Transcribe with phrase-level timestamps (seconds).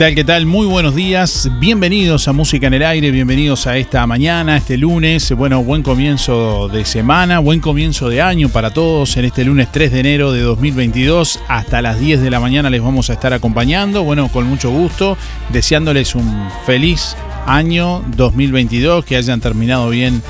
[0.00, 0.14] tal?
[0.14, 0.46] ¿Qué tal?
[0.46, 1.50] Muy buenos días.
[1.58, 5.30] Bienvenidos a Música en el Aire, bienvenidos a esta mañana, este lunes.
[5.32, 9.92] Bueno, buen comienzo de semana, buen comienzo de año para todos en este lunes 3
[9.92, 11.40] de enero de 2022.
[11.48, 14.02] Hasta las 10 de la mañana les vamos a estar acompañando.
[14.02, 15.18] Bueno, con mucho gusto,
[15.50, 20.22] deseándoles un feliz año 2022, que hayan terminado bien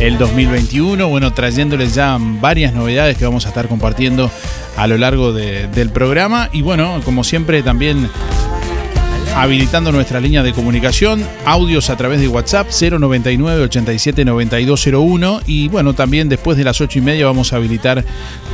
[0.00, 1.08] el 2021.
[1.08, 4.32] Bueno, trayéndoles ya varias novedades que vamos a estar compartiendo
[4.76, 6.48] a lo largo del programa.
[6.52, 8.10] Y bueno, como siempre también
[9.34, 15.94] habilitando nuestra línea de comunicación, audios a través de WhatsApp 099 87 9201 y bueno,
[15.94, 18.04] también después de las 8 y media vamos a habilitar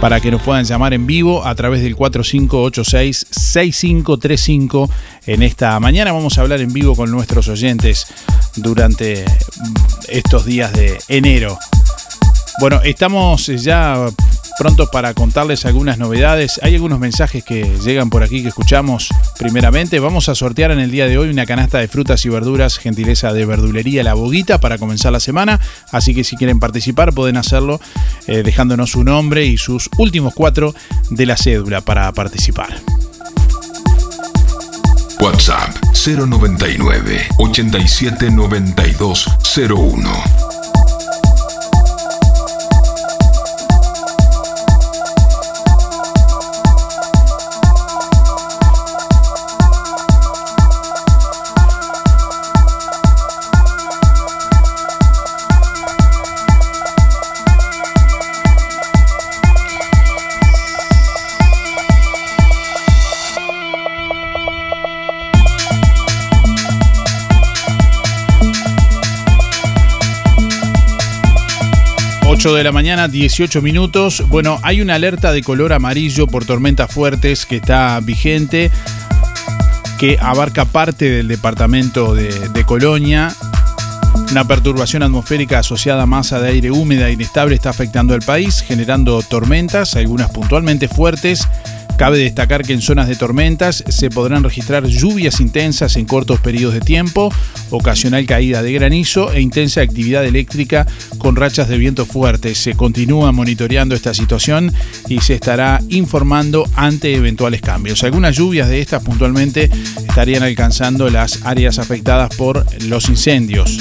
[0.00, 4.90] para que nos puedan llamar en vivo a través del 4586 6535
[5.26, 8.06] en esta mañana vamos a hablar en vivo con nuestros oyentes
[8.56, 9.24] durante
[10.08, 11.58] estos días de enero.
[12.60, 14.08] Bueno, estamos ya
[14.58, 16.60] pronto para contarles algunas novedades.
[16.62, 19.08] Hay algunos mensajes que llegan por aquí que escuchamos
[19.38, 20.00] primeramente.
[20.00, 23.32] Vamos a sortear en el día de hoy una canasta de frutas y verduras, gentileza
[23.32, 25.60] de verdulería La Boguita para comenzar la semana.
[25.92, 27.80] Así que si quieren participar pueden hacerlo
[28.26, 30.74] eh, dejándonos su nombre y sus últimos cuatro
[31.10, 32.74] de la cédula para participar.
[35.20, 38.28] WhatsApp 099 87
[39.56, 40.47] 01
[72.48, 74.24] 8 de la mañana, 18 minutos.
[74.28, 78.70] Bueno, hay una alerta de color amarillo por tormentas fuertes que está vigente,
[79.98, 83.34] que abarca parte del departamento de, de Colonia.
[84.30, 88.62] Una perturbación atmosférica asociada a masa de aire húmeda e inestable está afectando al país,
[88.62, 91.46] generando tormentas, algunas puntualmente fuertes
[91.98, 96.74] Cabe destacar que en zonas de tormentas se podrán registrar lluvias intensas en cortos periodos
[96.74, 97.34] de tiempo,
[97.70, 100.86] ocasional caída de granizo e intensa actividad eléctrica
[101.18, 102.58] con rachas de viento fuertes.
[102.58, 104.72] Se continúa monitoreando esta situación
[105.08, 108.04] y se estará informando ante eventuales cambios.
[108.04, 109.68] Algunas lluvias de estas puntualmente
[110.08, 113.76] estarían alcanzando las áreas afectadas por los incendios.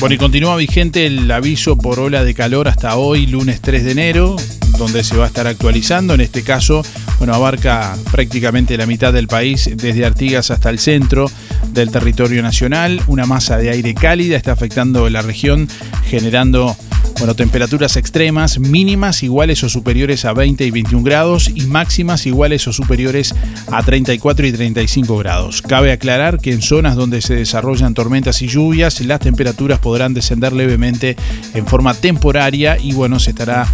[0.00, 3.92] Bueno, y continúa vigente el aviso por ola de calor hasta hoy, lunes 3 de
[3.92, 4.36] enero
[4.78, 6.14] donde se va a estar actualizando.
[6.14, 6.82] En este caso,
[7.18, 11.30] bueno, abarca prácticamente la mitad del país, desde Artigas hasta el centro
[11.72, 13.02] del territorio nacional.
[13.08, 15.68] Una masa de aire cálida está afectando la región,
[16.04, 16.76] generando
[17.18, 22.68] bueno, temperaturas extremas, mínimas iguales o superiores a 20 y 21 grados y máximas iguales
[22.68, 23.34] o superiores
[23.72, 25.60] a 34 y 35 grados.
[25.60, 30.52] Cabe aclarar que en zonas donde se desarrollan tormentas y lluvias, las temperaturas podrán descender
[30.52, 31.16] levemente
[31.54, 33.66] en forma temporaria y bueno, se estará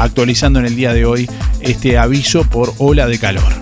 [0.00, 1.30] actualizando en el día de hoy
[1.60, 3.52] este aviso por ola de calor.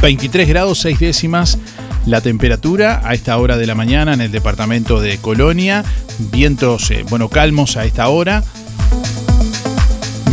[0.00, 1.58] 23 grados 6 décimas
[2.06, 5.84] la temperatura a esta hora de la mañana en el departamento de Colonia.
[6.32, 8.42] Vientos, eh, bueno, calmos a esta hora.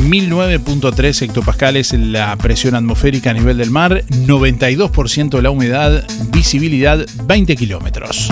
[0.05, 8.29] 1009.3 hectopascales la presión atmosférica a nivel del mar, 92% la humedad, visibilidad 20 kilómetros.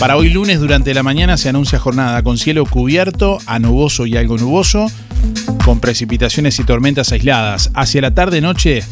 [0.00, 4.16] Para hoy lunes durante la mañana se anuncia jornada con cielo cubierto a nuboso y
[4.16, 4.90] algo nuboso,
[5.64, 7.70] con precipitaciones y tormentas aisladas.
[7.74, 8.82] Hacia la tarde-noche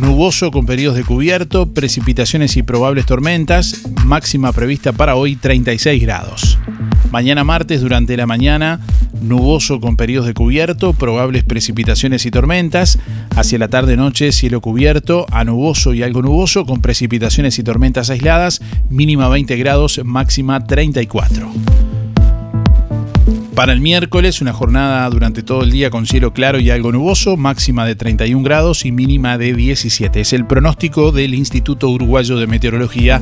[0.00, 6.58] Nuboso con periodos de cubierto, precipitaciones y probables tormentas, máxima prevista para hoy 36 grados.
[7.10, 8.80] Mañana martes durante la mañana,
[9.20, 12.98] nuboso con periodos de cubierto, probables precipitaciones y tormentas.
[13.36, 18.62] Hacia la tarde-noche, cielo cubierto, a nuboso y algo nuboso con precipitaciones y tormentas aisladas,
[18.88, 21.52] mínima 20 grados, máxima 34.
[23.54, 27.36] Para el miércoles, una jornada durante todo el día con cielo claro y algo nuboso,
[27.36, 30.20] máxima de 31 grados y mínima de 17.
[30.20, 33.20] Es el pronóstico del Instituto Uruguayo de Meteorología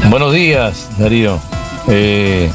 [0.07, 1.39] Buenos días, Darío.
[1.89, 2.51] Eh,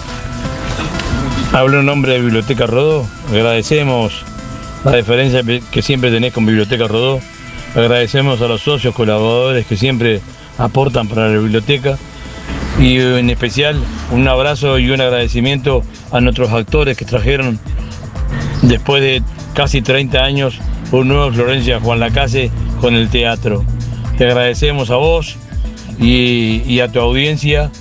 [1.51, 3.05] hablo en nombre de Biblioteca Rodó.
[3.29, 4.23] Agradecemos
[4.83, 7.19] la diferencia que siempre tenés con Biblioteca Rodó.
[7.75, 10.21] Agradecemos a los socios colaboradores que siempre
[10.57, 11.97] aportan para la biblioteca.
[12.79, 13.79] Y en especial
[14.11, 17.59] un abrazo y un agradecimiento a nuestros actores que trajeron
[18.63, 19.21] después de
[19.53, 20.59] casi 30 años
[20.91, 22.51] un nuevo Florencia Juan Lacase
[22.81, 23.63] con el teatro.
[24.17, 25.37] Te agradecemos a vos,
[25.99, 27.71] y, a tu audiencia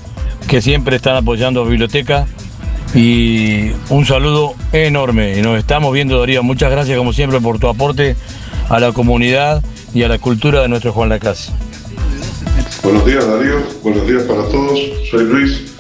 [0.49, 2.27] que siempre están apoyando a Biblioteca.
[2.95, 5.39] Y un saludo enorme.
[5.39, 6.43] Y nos estamos viendo, Darío.
[6.43, 8.17] Muchas gracias, como siempre, por tu aporte
[8.69, 9.63] a la comunidad
[9.95, 11.53] y a la cultura de nuestro Juan Lacase.
[12.83, 13.63] Buenos días, Darío.
[13.83, 14.79] Buenos días para todos.
[15.11, 15.73] Soy Luis,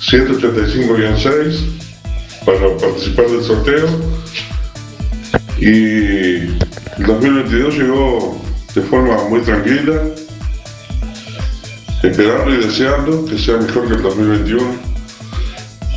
[0.00, 1.60] 185-6,
[2.44, 3.86] para participar del sorteo.
[5.58, 6.60] Y
[6.98, 8.40] el 2022 llegó
[8.74, 10.02] de forma muy tranquila,
[12.02, 14.74] esperando y deseando que sea mejor que el 2021,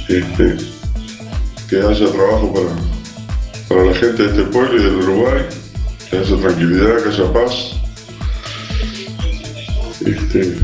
[0.09, 0.57] este,
[1.69, 2.69] que haya trabajo para,
[3.69, 5.45] para la gente de este pueblo y del Uruguay,
[6.09, 7.73] que haya tranquilidad, que haya paz.
[10.05, 10.57] Este,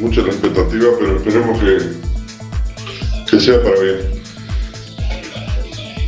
[0.00, 1.78] mucha expectativa, pero esperemos que,
[3.30, 4.16] que sea para bien.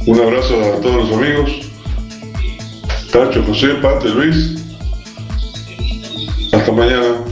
[0.07, 1.51] Un abrazo a todos los amigos.
[3.13, 4.57] Tacho, José, Pate, Luis.
[6.53, 7.28] Hasta mañana.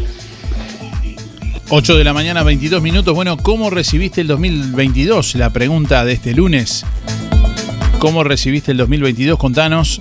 [1.69, 3.13] 8 de la mañana, 22 minutos.
[3.13, 5.35] Bueno, ¿cómo recibiste el 2022?
[5.35, 6.87] La pregunta de este lunes.
[7.99, 9.37] ¿Cómo recibiste el 2022?
[9.37, 10.01] Contanos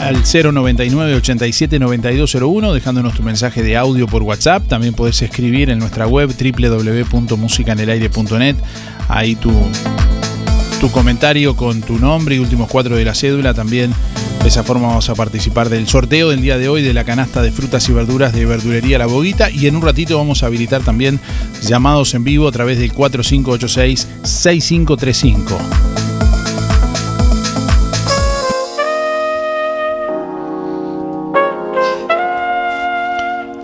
[0.00, 4.66] al 099 87 9201 dejándonos tu mensaje de audio por WhatsApp.
[4.66, 8.56] También puedes escribir en nuestra web www.musicanelaire.net.
[9.08, 9.52] Ahí tu,
[10.84, 13.94] tu comentario con tu nombre y últimos cuatro de la cédula también
[14.42, 17.40] de esa forma vamos a participar del sorteo del día de hoy de la canasta
[17.40, 20.82] de frutas y verduras de Verdulería La Boguita y en un ratito vamos a habilitar
[20.82, 21.20] también
[21.62, 25.56] llamados en vivo a través del 4586-6535.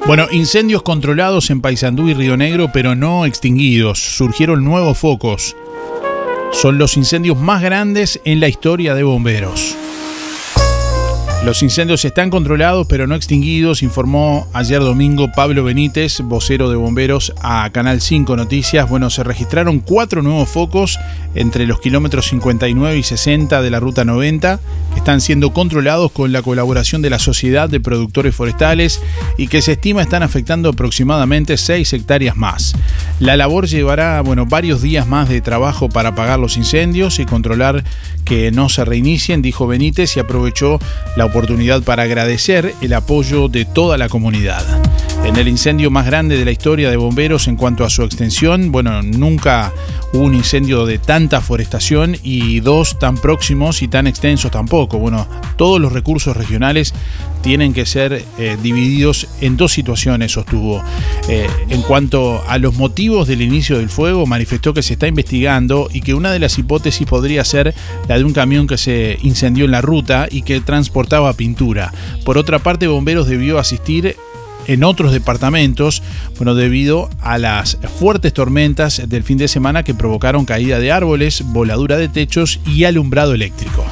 [0.06, 3.98] Bueno, incendios controlados en Paysandú y Río Negro, pero no extinguidos.
[4.00, 5.54] Surgieron nuevos focos.
[6.52, 9.76] Son los incendios más grandes en la historia de bomberos.
[11.44, 17.32] Los incendios están controlados pero no extinguidos, informó ayer domingo Pablo Benítez, vocero de bomberos
[17.40, 18.86] a Canal 5 Noticias.
[18.86, 20.98] Bueno, se registraron cuatro nuevos focos
[21.34, 24.60] entre los kilómetros 59 y 60 de la Ruta 90,
[24.92, 29.00] que están siendo controlados con la colaboración de la Sociedad de Productores Forestales
[29.38, 32.74] y que se estima están afectando aproximadamente 6 hectáreas más.
[33.18, 37.82] La labor llevará bueno, varios días más de trabajo para apagar los incendios y controlar
[38.24, 40.78] que no se reinicien, dijo Benítez y aprovechó
[41.16, 44.64] la oportunidad para agradecer el apoyo de toda la comunidad.
[45.24, 48.72] En el incendio más grande de la historia de bomberos en cuanto a su extensión,
[48.72, 49.72] bueno, nunca
[50.12, 54.98] hubo un incendio de tanta forestación y dos tan próximos y tan extensos tampoco.
[54.98, 56.94] Bueno, todos los recursos regionales
[57.42, 60.82] tienen que ser eh, divididos en dos situaciones, sostuvo.
[61.28, 65.88] Eh, en cuanto a los motivos del inicio del fuego, manifestó que se está investigando
[65.92, 67.74] y que una de las hipótesis podría ser
[68.08, 71.92] la de un camión que se incendió en la ruta y que transportaba pintura.
[72.24, 74.16] Por otra parte, bomberos debió asistir
[74.66, 76.02] en otros departamentos,
[76.36, 81.42] bueno, debido a las fuertes tormentas del fin de semana que provocaron caída de árboles,
[81.46, 83.84] voladura de techos y alumbrado eléctrico.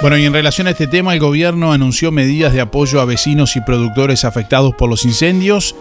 [0.00, 3.56] Bueno, y en relación a este tema, el gobierno anunció medidas de apoyo a vecinos
[3.56, 5.74] y productores afectados por los incendios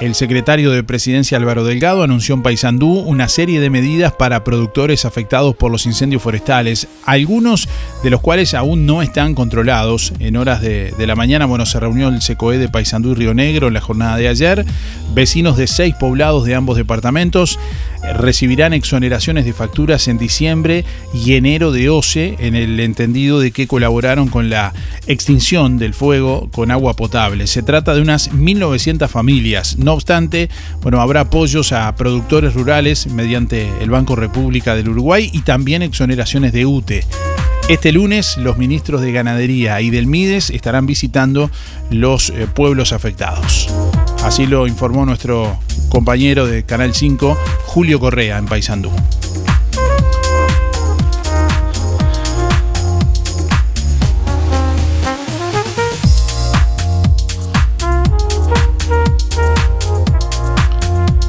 [0.00, 5.06] el secretario de Presidencia Álvaro Delgado anunció en Paysandú una serie de medidas para productores
[5.06, 7.68] afectados por los incendios forestales, algunos
[8.02, 10.12] de los cuales aún no están controlados.
[10.18, 13.68] En horas de, la mañana, bueno, se reunió el SECOE de Paysandú y Río Negro
[13.68, 14.66] en la jornada de ayer.
[15.14, 17.58] Vecinos de seis poblados de ambos departamentos
[18.14, 23.66] recibirán exoneraciones de facturas en diciembre y enero de OCE en el entendido de que
[23.66, 24.72] colaboraron con la
[25.06, 27.46] extinción del fuego con agua potable.
[27.46, 29.76] Se trata de unas 1.900 familias.
[29.86, 30.50] No obstante,
[30.82, 36.52] bueno, habrá apoyos a productores rurales mediante el Banco República del Uruguay y también exoneraciones
[36.52, 37.04] de UTE.
[37.68, 41.52] Este lunes los ministros de Ganadería y del MIDES estarán visitando
[41.88, 43.68] los eh, pueblos afectados.
[44.24, 45.56] Así lo informó nuestro
[45.88, 48.90] compañero de Canal 5, Julio Correa, en Paysandú.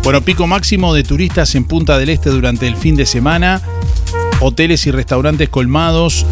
[0.08, 3.62] Bueno, pico máximo de turistas en Punta del Este durante el fin de semana.
[4.40, 6.26] Hoteles y restaurantes colmados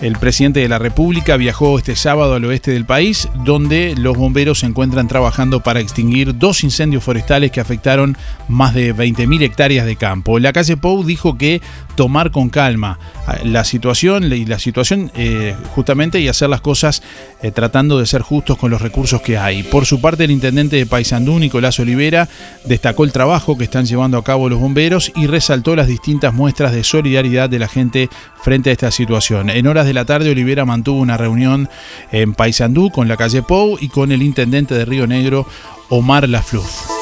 [0.00, 4.60] El presidente de la República viajó este sábado al oeste del país, donde los bomberos
[4.60, 8.16] se encuentran trabajando para extinguir dos incendios forestales que afectaron
[8.48, 10.38] más de 20.000 hectáreas de campo.
[10.38, 11.60] La calle Pou dijo que
[11.98, 17.02] tomar con calma ah, la situación y la situación eh, justamente y hacer las cosas
[17.42, 19.64] eh, tratando de ser justos con los recursos que hay.
[19.64, 22.28] Por su parte, el intendente de Paysandú, Nicolás Olivera,
[22.66, 26.70] destacó el trabajo que están llevando a cabo los bomberos y resaltó las distintas muestras
[26.72, 28.08] de solidaridad de la gente
[28.40, 29.50] frente a esta situación.
[29.50, 31.68] En horas de la tarde, Olivera mantuvo una reunión
[32.12, 35.48] en Paysandú con la calle Pou y con el intendente de Río Negro,
[35.88, 36.97] Omar Lafluf.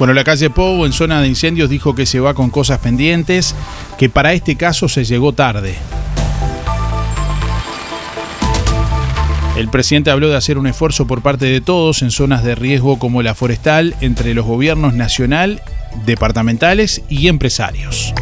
[0.00, 3.54] Bueno, la calle Pou en zona de incendios dijo que se va con cosas pendientes,
[3.98, 5.74] que para este caso se llegó tarde.
[9.58, 12.98] El presidente habló de hacer un esfuerzo por parte de todos en zonas de riesgo
[12.98, 15.60] como la forestal entre los gobiernos nacional,
[16.06, 18.14] departamentales y empresarios.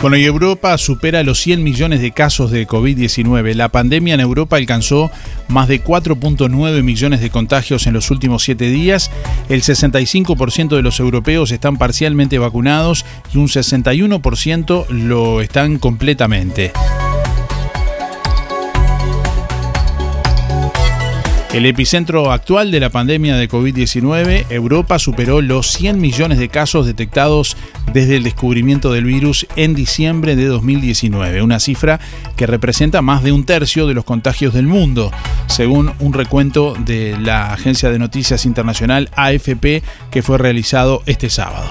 [0.00, 3.54] Bueno, y Europa supera los 100 millones de casos de COVID-19.
[3.54, 5.10] La pandemia en Europa alcanzó
[5.48, 9.10] más de 4.9 millones de contagios en los últimos 7 días.
[9.48, 16.72] El 65% de los europeos están parcialmente vacunados y un 61% lo están completamente.
[21.52, 26.86] El epicentro actual de la pandemia de COVID-19, Europa superó los 100 millones de casos
[26.86, 27.56] detectados
[27.94, 32.00] desde el descubrimiento del virus en diciembre de 2019, una cifra
[32.36, 35.10] que representa más de un tercio de los contagios del mundo,
[35.46, 41.70] según un recuento de la agencia de noticias internacional AFP que fue realizado este sábado.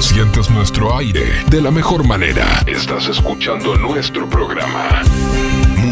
[0.00, 2.62] Sientes nuestro aire de la mejor manera.
[2.66, 5.02] Estás escuchando nuestro programa.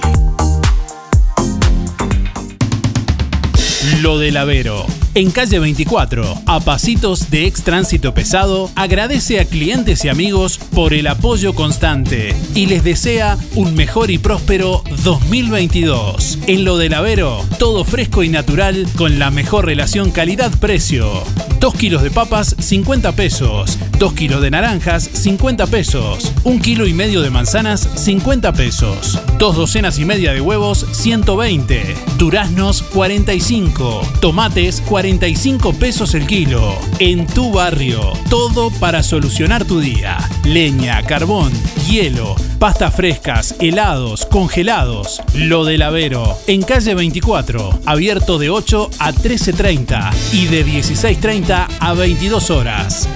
[4.01, 4.87] Lo del Avero.
[5.13, 10.93] En calle 24, a pasitos de ex tránsito pesado, agradece a clientes y amigos por
[10.93, 16.39] el apoyo constante y les desea un mejor y próspero 2022.
[16.47, 21.23] En lo del Avero, todo fresco y natural con la mejor relación calidad-precio.
[21.63, 23.79] 2 kilos de papas, 50 pesos.
[23.97, 26.33] 2 kilos de naranjas, 50 pesos.
[26.43, 29.17] 1 kilo y medio de manzanas, 50 pesos.
[29.39, 31.95] 2 docenas y media de huevos, 120.
[32.17, 34.01] Duraznos, 45.
[34.19, 36.75] Tomates, 45 pesos el kilo.
[36.99, 40.17] En tu barrio, todo para solucionar tu día.
[40.43, 41.53] Leña, carbón,
[41.89, 45.21] hielo, pastas frescas, helados, congelados.
[45.33, 51.93] Lo del Avero, en calle 24, abierto de 8 a 13.30 y de 16.30 a
[51.93, 53.07] 22 horas.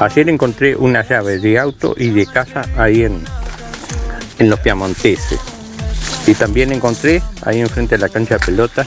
[0.01, 3.23] ayer encontré una llave de auto y de casa ahí en,
[4.39, 5.41] en los Piamonteses.
[6.27, 8.87] Y también encontré ahí enfrente de la cancha de pelota,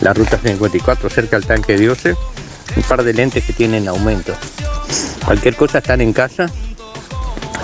[0.00, 2.14] la ruta 54, cerca del tanque de Diose,
[2.76, 4.34] un par de lentes que tienen aumento.
[5.24, 6.50] Cualquier cosa están en casa.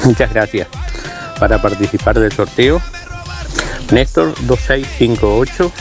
[0.05, 0.69] Muchas gracias.
[1.39, 2.81] Para participar del sorteo,
[3.93, 5.73] Néstor 2658.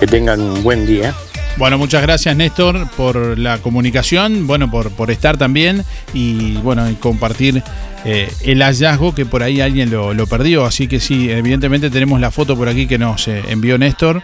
[0.00, 1.14] Que tengan un buen día
[1.56, 7.62] Bueno, muchas gracias Néstor por la comunicación, bueno, por, por estar también y bueno, compartir
[8.04, 10.66] eh, el hallazgo que por ahí alguien lo, lo, perdió.
[10.66, 14.22] Así que sí, evidentemente tenemos la foto por aquí que nos eh, envió Néstor,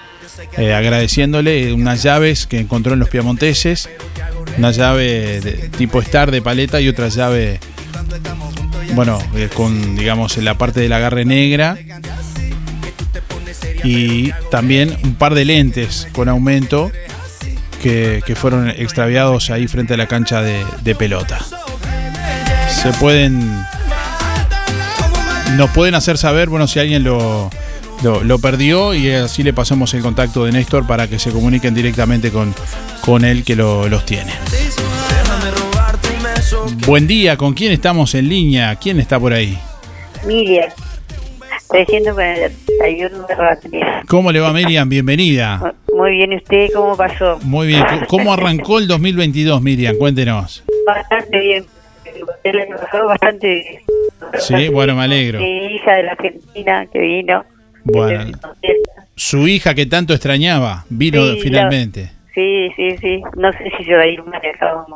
[0.57, 3.89] eh, agradeciéndole unas llaves que encontró en los Piamonteses,
[4.59, 7.61] una llave tipo Star de paleta y otra llave,
[8.95, 9.19] bueno,
[9.55, 11.79] con digamos en la parte del agarre negra
[13.85, 16.91] y también un par de lentes con aumento
[17.83, 21.39] que, que fueron extraviados ahí frente a la cancha de, de, pelota.
[22.69, 23.65] Se pueden.
[25.57, 27.51] Nos pueden hacer saber, bueno, si alguien lo,
[28.03, 31.75] lo, lo, perdió y así le pasamos el contacto de Néstor para que se comuniquen
[31.75, 32.55] directamente con,
[33.05, 34.33] con él que lo, los tiene.
[36.87, 38.75] Buen día, ¿con quién estamos en línea?
[38.77, 39.59] ¿Quién está por ahí?
[40.27, 40.71] Miriam.
[41.71, 43.27] 341
[44.09, 44.89] ¿Cómo le va Miriam?
[44.89, 45.75] Bienvenida.
[45.95, 47.39] Muy bien, ¿usted cómo pasó?
[47.43, 47.85] Muy bien.
[48.09, 49.97] ¿Cómo arrancó el 2022, Miriam?
[49.97, 50.65] Cuéntenos.
[50.87, 51.65] Bastante bien.
[52.43, 53.83] El año pasado bastante bien.
[54.39, 55.39] Sí, bueno, me alegro.
[55.41, 57.45] Mi hija de la Argentina que vino.
[57.85, 58.39] Bueno.
[59.17, 62.11] Su hija que tanto extrañaba, vino Sí, finalmente.
[62.35, 63.23] Sí, sí, sí.
[63.37, 64.87] No sé si se va a ir manejado.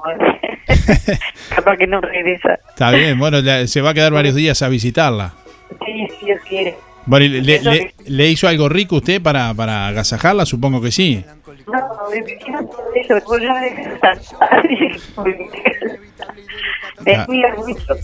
[1.55, 2.59] Capaz que no regresa.
[2.70, 5.35] Está bien, bueno, la- se va a quedar varios días a visitarla.
[5.85, 6.77] Sí, si Dios quiere.
[7.07, 10.47] Bueno, ¿y le, le- le hizo algo rico usted para, para agasajarla?
[10.47, 11.23] Supongo que sí.
[11.66, 11.75] No,
[12.11, 13.20] me pidieron todo eso.
[17.07, 17.27] Ah.
[17.29, 17.94] mucho.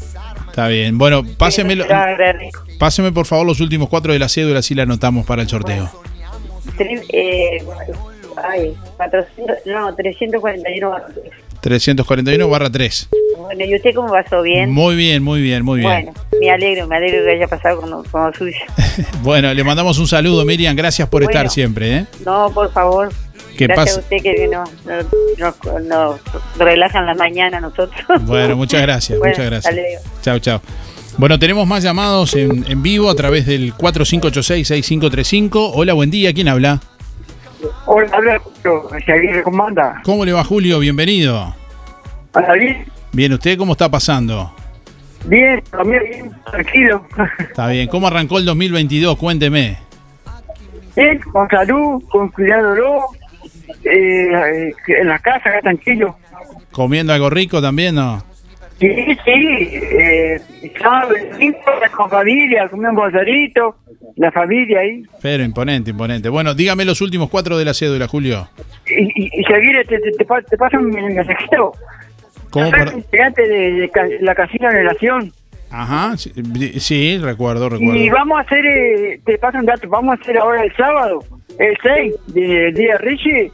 [0.49, 0.99] Está bien.
[0.99, 2.62] Bueno, páseme, agradecido.
[2.79, 5.90] páseme por favor los últimos cuatro de la cédula, así la anotamos para el sorteo.
[6.79, 7.62] Eh,
[8.43, 11.12] ay, 400, no, 341 barras.
[11.61, 13.09] 341 barra 3.
[13.37, 14.43] Bueno, ¿y usted cómo pasó?
[14.43, 14.71] ¿Bien?
[14.71, 15.90] Muy bien, muy bien, muy bien.
[15.90, 18.57] Bueno, me alegro, me alegro que haya pasado con, con lo suyo.
[19.23, 20.75] Bueno, le mandamos un saludo, Miriam.
[20.77, 21.38] Gracias por Bueno.
[21.38, 21.97] estar siempre.
[21.99, 22.07] ¿eh?
[22.25, 23.11] No, por favor.
[23.61, 26.20] Que Gracias pase- a usted que nos, nos, nos, nos
[26.57, 27.92] relajan la mañana a nosotros.
[28.23, 29.75] Bueno, muchas gracias, Bueno, muchas hasta gracias.
[29.75, 30.01] luego.
[30.23, 30.62] Chao, chao.
[31.18, 35.73] Bueno, tenemos más llamados en, en vivo a través del 4586-6535.
[35.75, 36.33] Hola, buen día.
[36.33, 36.81] ¿Quién habla?
[37.85, 38.88] Hola, habla Julio,
[39.44, 40.01] ¿cómo anda?
[40.05, 40.79] ¿Cómo le va, Julio?
[40.79, 41.55] Bienvenido.
[42.33, 42.87] ¿Anda bien?
[43.12, 44.55] Bien, ¿usted cómo está pasando?
[45.27, 47.05] Bien, también bien, tranquilo.
[47.38, 47.88] Está bien.
[47.88, 49.18] ¿Cómo arrancó el 2022?
[49.18, 49.77] Cuénteme.
[50.96, 53.01] Bien, con salud, con cuidándolo,
[53.85, 56.16] eh, en la casa, acá tranquilo.
[56.72, 58.22] ¿Comiendo algo rico también, no?
[58.78, 58.88] Sí,
[59.24, 60.40] sí, eh,
[61.94, 63.76] con familia, comiendo un bolsarito,
[64.16, 65.02] la familia ahí.
[65.20, 66.30] Pero imponente, imponente.
[66.30, 68.48] Bueno, dígame los últimos cuatro de la cédula, Julio.
[68.87, 71.72] Y, y, y Xavier, te, te, te, te pasa un mensajito.
[72.48, 72.70] ¿Cómo?
[72.70, 75.33] De, de la casina de Nación.
[75.70, 76.33] Ajá, sí,
[76.80, 77.94] sí, recuerdo, recuerdo.
[77.94, 81.22] Y vamos a hacer, eh, te paso un dato, vamos a hacer ahora el sábado,
[81.59, 83.51] el 6 del día Richie,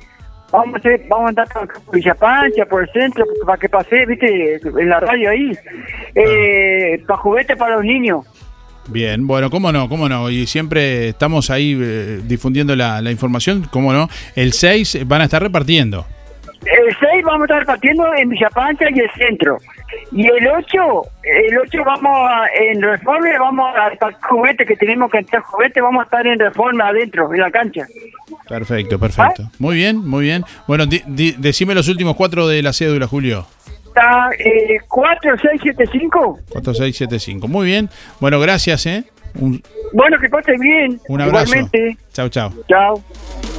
[0.53, 1.49] vamos a hacer, vamos a andar
[1.85, 5.53] por Villa Pancha, por el centro, para que pase, viste, en la radio ahí,
[6.15, 8.27] eh, para juguetes para los niños.
[8.89, 10.31] Bien, bueno, cómo no, cómo no.
[10.31, 14.09] Y siempre estamos ahí eh, difundiendo la, la información, cómo no.
[14.37, 16.07] El 6 van a estar repartiendo.
[16.65, 19.59] El 6 vamos a estar repartiendo en Villa Pancha y el centro.
[20.13, 20.79] Y el 8,
[21.23, 25.83] el 8 vamos a, en Reforma, vamos a para juguetes, que tenemos que entrar juguetes,
[25.83, 27.87] vamos a estar en Reforma adentro, en la cancha.
[28.49, 29.45] Perfecto, perfecto.
[29.59, 30.45] Muy bien, muy bien.
[30.67, 33.47] Bueno, di- di- decime los últimos cuatro de la cédula, Julio.
[33.87, 36.39] Está eh, 4675.
[36.51, 37.49] 4675.
[37.49, 37.89] Muy bien.
[38.21, 39.05] Bueno, gracias, ¿eh?
[39.39, 41.01] Un, Bueno, que pase bien.
[41.09, 41.53] un abrazo.
[42.13, 42.53] Chao, chao.
[42.69, 43.03] Chao.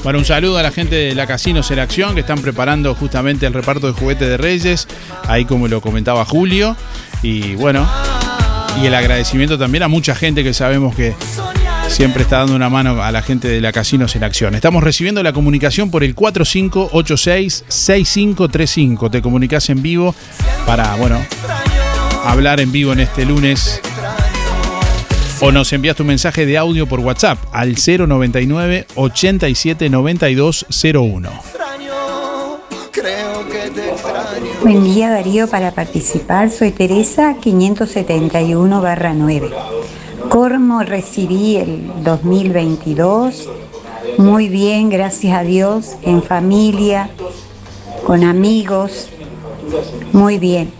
[0.03, 3.45] Bueno, un saludo a la gente de la Casinos en Acción que están preparando justamente
[3.45, 4.87] el reparto de juguetes de Reyes,
[5.27, 6.75] ahí como lo comentaba Julio.
[7.23, 7.87] Y bueno,
[8.81, 11.15] y el agradecimiento también a mucha gente que sabemos que
[11.89, 14.55] siempre está dando una mano a la gente de la Casinos en Acción.
[14.55, 19.09] Estamos recibiendo la comunicación por el 4586-6535.
[19.09, 20.13] Te comunicas en vivo
[20.65, 21.19] para, bueno,
[22.25, 23.81] hablar en vivo en este lunes
[25.41, 31.29] o nos envías tu mensaje de audio por WhatsApp al 099 87 92 01.
[34.61, 39.49] Buen día Darío, para participar soy Teresa 571 barra 9.
[40.29, 43.49] ¿Cómo recibí el 2022?
[44.17, 47.09] Muy bien, gracias a Dios, en familia,
[48.05, 49.09] con amigos,
[50.11, 50.71] muy bien.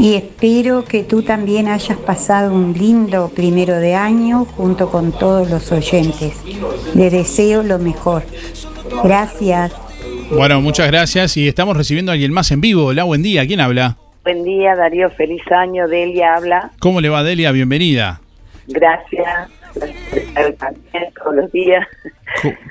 [0.00, 5.48] Y espero que tú también hayas pasado un lindo primero de año junto con todos
[5.50, 6.42] los oyentes.
[6.94, 8.24] Le deseo lo mejor.
[9.04, 9.72] Gracias.
[10.30, 12.86] Bueno, muchas gracias y estamos recibiendo a alguien más en vivo.
[12.86, 13.46] Hola, buen día.
[13.46, 13.96] ¿Quién habla?
[14.24, 15.10] Buen día, Darío.
[15.10, 15.88] Feliz año.
[15.88, 16.70] Delia habla.
[16.80, 17.52] ¿Cómo le va, Delia?
[17.52, 18.20] Bienvenida.
[18.68, 19.48] Gracias.
[19.74, 21.86] Gracias por estar también todos los días.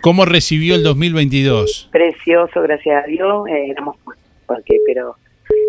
[0.02, 1.90] ¿Cómo recibió el 2022?
[1.92, 3.48] Precioso, gracias a Dios.
[3.48, 3.98] eh, éramos
[4.46, 5.16] porque, pero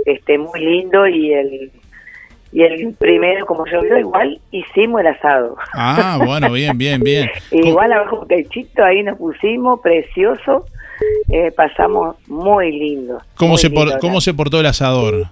[0.06, 1.72] este muy lindo y el
[2.54, 5.56] y el primero, como llovió igual, hicimos el asado.
[5.72, 7.30] Ah, bueno, bien, bien, bien.
[7.50, 10.66] Igual abajo un techito ahí nos pusimos, precioso.
[11.30, 13.22] eh, pasamos muy lindo.
[13.36, 15.28] ¿Cómo muy se, por- ¿Cómo se portó el asador?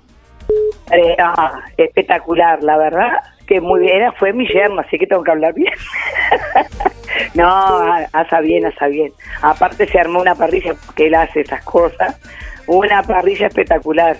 [0.92, 3.10] Eh, ah, espectacular, la verdad
[3.46, 5.74] que muy bien, Era- fue mi yerno, así que tengo que hablar bien.
[7.34, 9.12] no, asa bien, asa bien.
[9.42, 12.18] Aparte se armó una parrilla, porque él hace esas cosas,
[12.66, 14.16] una parrilla espectacular.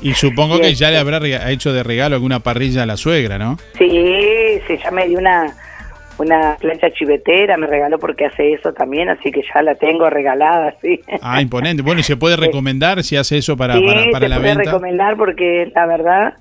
[0.00, 1.18] Y supongo que ya le habrá
[1.50, 3.58] hecho de regalo alguna parrilla a la suegra, ¿no?
[3.76, 5.54] Sí, se ya me dio una,
[6.18, 10.74] una plancha chivetera, me regaló porque hace eso también, así que ya la tengo regalada,
[10.82, 11.00] sí.
[11.22, 11.82] Ah, imponente.
[11.82, 14.48] Bueno, ¿y se puede recomendar si hace eso para, sí, para, para se la puede
[14.56, 14.70] venta?
[14.70, 16.34] recomendar porque la verdad,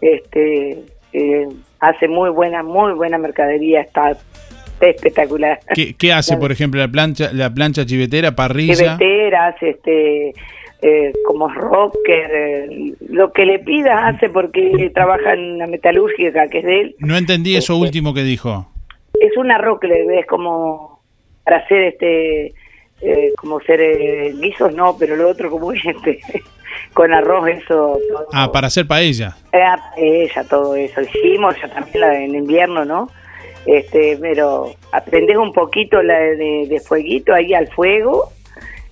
[0.00, 0.78] este,
[1.12, 1.48] eh,
[1.80, 4.16] hace muy buena, muy buena mercadería, está
[4.80, 5.60] espectacular.
[5.74, 8.74] ¿Qué, qué hace, por ejemplo, la plancha, la plancha chivetera, parrilla?
[8.96, 10.34] Chiveteras, este,
[10.82, 16.58] eh, como rocker, eh, lo que le pida hace porque trabaja en la metalúrgica que
[16.58, 16.96] es de él.
[16.98, 18.66] No entendí eso último que dijo.
[19.20, 21.00] Es un arroz que le es como
[21.44, 22.54] para hacer este,
[23.00, 26.20] eh, como ser eh, guisos, no, pero lo otro como este,
[26.92, 27.98] con arroz eso.
[28.10, 28.26] todo.
[28.32, 29.36] Ah, para hacer paella.
[29.52, 31.00] Era ella todo eso.
[31.00, 33.08] Hicimos ya también la, en invierno, ¿no?
[33.64, 38.30] Este, pero aprendes un poquito la de, de fueguito ahí al fuego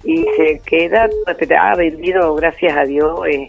[0.04, 1.08] y se queda,
[1.58, 3.46] ha vendido, gracias a Dios, eh,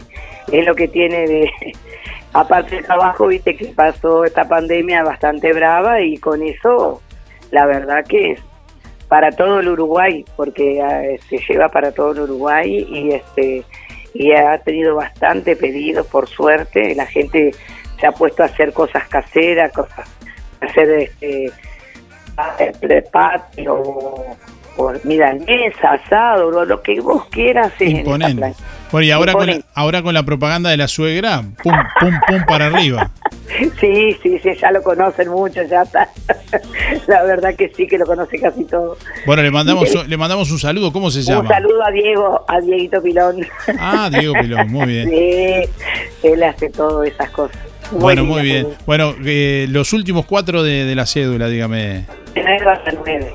[0.52, 1.50] es lo que tiene de,
[2.32, 7.02] aparte del trabajo, viste que pasó esta pandemia bastante brava y con eso,
[7.50, 8.40] la verdad que es
[9.08, 13.64] para todo el Uruguay, porque ah, se lleva para todo el Uruguay y este
[14.18, 17.54] y ha tenido bastante pedidos, por suerte, la gente
[18.00, 20.08] se ha puesto a hacer cosas caseras, cosas,
[20.60, 24.36] hacer este eh, patio, o
[25.04, 28.54] milanesa, asado, lo, lo que vos quieras en Imponente.
[28.92, 32.44] Bueno, y ahora con, la, ahora con la propaganda de la suegra, pum, pum, pum
[32.46, 33.10] para arriba.
[33.80, 36.08] Sí, sí, sí, ya lo conocen mucho, ya está.
[37.06, 38.98] La verdad que sí, que lo conoce casi todo.
[39.24, 40.92] Bueno, le mandamos, un- le mandamos un saludo.
[40.92, 41.48] ¿Cómo se Un llama?
[41.48, 43.46] saludo a Diego, a Dieguito Pilón.
[43.78, 45.08] Ah, Diego Pilón, muy bien.
[45.08, 47.56] Sí, él hace todas esas cosas.
[47.92, 48.66] Bueno, muy bien.
[48.84, 52.04] Bueno, eh, los últimos cuatro de, de la cédula, dígame.
[52.34, 53.32] De nueve a nueve.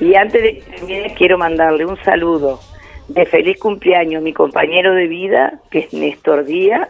[0.00, 2.60] Y antes de que termine, quiero mandarle un saludo
[3.08, 6.88] de feliz cumpleaños a mi compañero de vida, que es Néstor Díaz,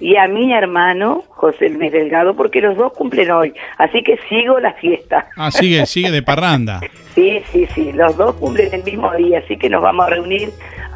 [0.00, 3.52] y a mi hermano, José Luis Delgado, porque los dos cumplen hoy.
[3.78, 5.28] Así que sigo la fiesta.
[5.36, 6.80] Ah, sigue, sigue de parranda.
[7.18, 10.52] Sí, sí, sí, los dos cumplen el mismo día, así que nos vamos a reunir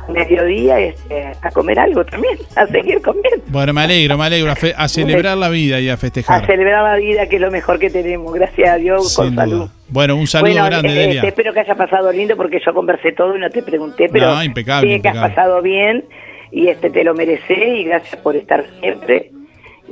[0.08, 4.50] mediodía este, a comer algo también, a seguir comiendo, Bueno, me alegro, me alegro.
[4.52, 6.44] A, fe- a celebrar la vida y a a festejar.
[6.46, 9.58] celebrar la vida, que es lo mejor que tenemos, gracias a Dios, con Sin salud.
[9.60, 9.68] duda.
[9.88, 11.20] Bueno, un saludo bueno, grande, eh, Delia.
[11.20, 14.34] te espero que haya pasado lindo porque yo conversé todo y no te pregunté, pero
[14.34, 16.04] No, impecable, que has pasado bien
[16.50, 19.30] y este te lo mereces y gracias por estar siempre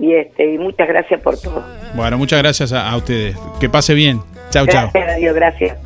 [0.00, 1.62] y este y muchas gracias por todo.
[1.94, 3.36] Bueno, muchas gracias a, a ustedes.
[3.60, 4.20] Que pase bien.
[4.50, 4.90] Chau, chau.
[4.92, 5.76] Gracias a Dios, gracias.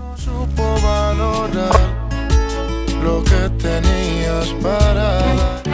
[3.04, 5.73] Lo que tenías para dar.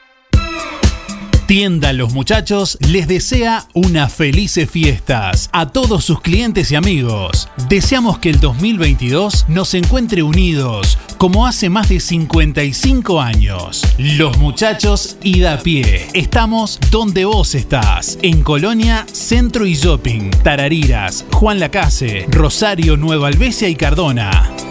[1.51, 7.49] Tienda Los Muchachos les desea unas felices fiestas a todos sus clientes y amigos.
[7.67, 13.85] Deseamos que el 2022 nos encuentre unidos como hace más de 55 años.
[13.97, 16.07] Los Muchachos y da pie.
[16.13, 18.17] Estamos donde vos estás.
[18.21, 24.70] En Colonia, Centro y Shopping, Tarariras, Juan Lacase, Rosario, Nueva Albesia y Cardona.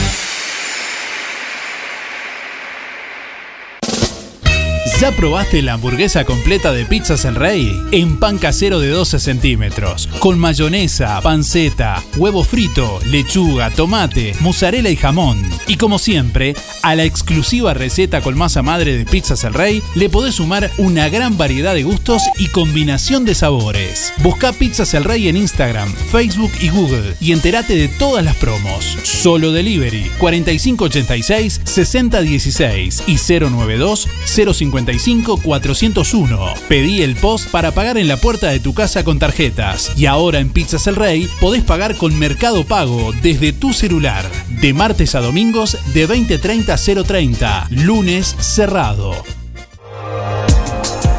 [5.01, 7.75] ¿Ya probaste la hamburguesa completa de Pizzas El Rey?
[7.91, 14.95] En pan casero de 12 centímetros, con mayonesa, panceta, huevo frito, lechuga, tomate, mozzarella y
[14.95, 15.43] jamón.
[15.65, 20.07] Y como siempre, a la exclusiva receta con masa madre de Pizzas El Rey le
[20.07, 24.13] podés sumar una gran variedad de gustos y combinación de sabores.
[24.19, 28.99] Busca Pizzas El Rey en Instagram, Facebook y Google y entérate de todas las promos.
[29.01, 36.53] Solo Delivery 4586 6016 y 092 055 401.
[36.67, 39.91] Pedí el post para pagar en la puerta de tu casa con tarjetas.
[39.97, 44.25] Y ahora en Pizzas El Rey podés pagar con Mercado Pago desde tu celular.
[44.49, 47.67] De martes a domingos de 2030 a 030.
[47.69, 49.13] Lunes cerrado.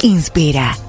[0.02, 0.81] Inspira.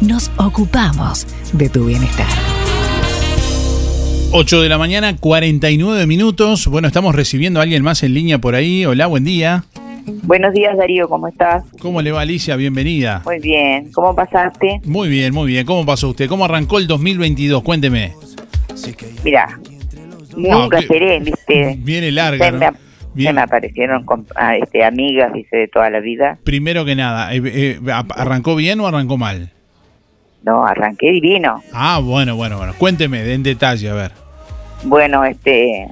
[0.00, 2.26] nos ocupamos de tu bienestar.
[4.32, 6.66] 8 de la mañana, 49 minutos.
[6.68, 8.86] Bueno, estamos recibiendo a alguien más en línea por ahí.
[8.86, 9.64] Hola, buen día.
[10.22, 11.64] Buenos días, Darío, ¿cómo estás?
[11.80, 12.56] ¿Cómo le va, Alicia?
[12.56, 13.22] Bienvenida.
[13.24, 14.80] Muy bien, ¿cómo pasaste?
[14.84, 15.66] Muy bien, muy bien.
[15.66, 16.28] ¿Cómo pasó usted?
[16.28, 17.62] ¿Cómo arrancó el 2022?
[17.62, 18.12] Cuénteme.
[19.24, 19.58] Mira,
[20.36, 21.76] nunca seré, viste.
[21.80, 22.58] Viene larga, Se, ¿no?
[22.58, 22.70] me,
[23.14, 23.28] Bien.
[23.30, 24.04] se me aparecieron
[24.36, 26.38] ah, este, amigas, dice, de toda la vida.
[26.44, 27.80] Primero que nada, eh, eh,
[28.14, 29.52] ¿arrancó bien o arrancó mal?
[30.42, 31.62] No, arranqué divino.
[31.72, 32.74] Ah, bueno, bueno, bueno.
[32.78, 34.12] Cuénteme en detalle, a ver.
[34.84, 35.86] Bueno, este,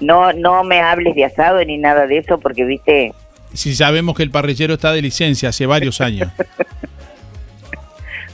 [0.00, 3.12] no, no me hables de asado ni nada de eso porque, viste,
[3.52, 6.30] Si sabemos que el parrillero está de licencia hace varios años.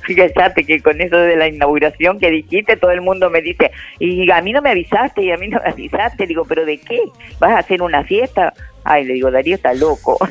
[0.05, 4.31] fíjate que con eso de la inauguración que dijiste, todo el mundo me dice, y
[4.31, 7.01] a mí no me avisaste, y a mí no me avisaste, digo, pero ¿de qué?
[7.39, 8.53] ¿Vas a hacer una fiesta?
[8.85, 10.19] Ay, le digo, Darío está loco.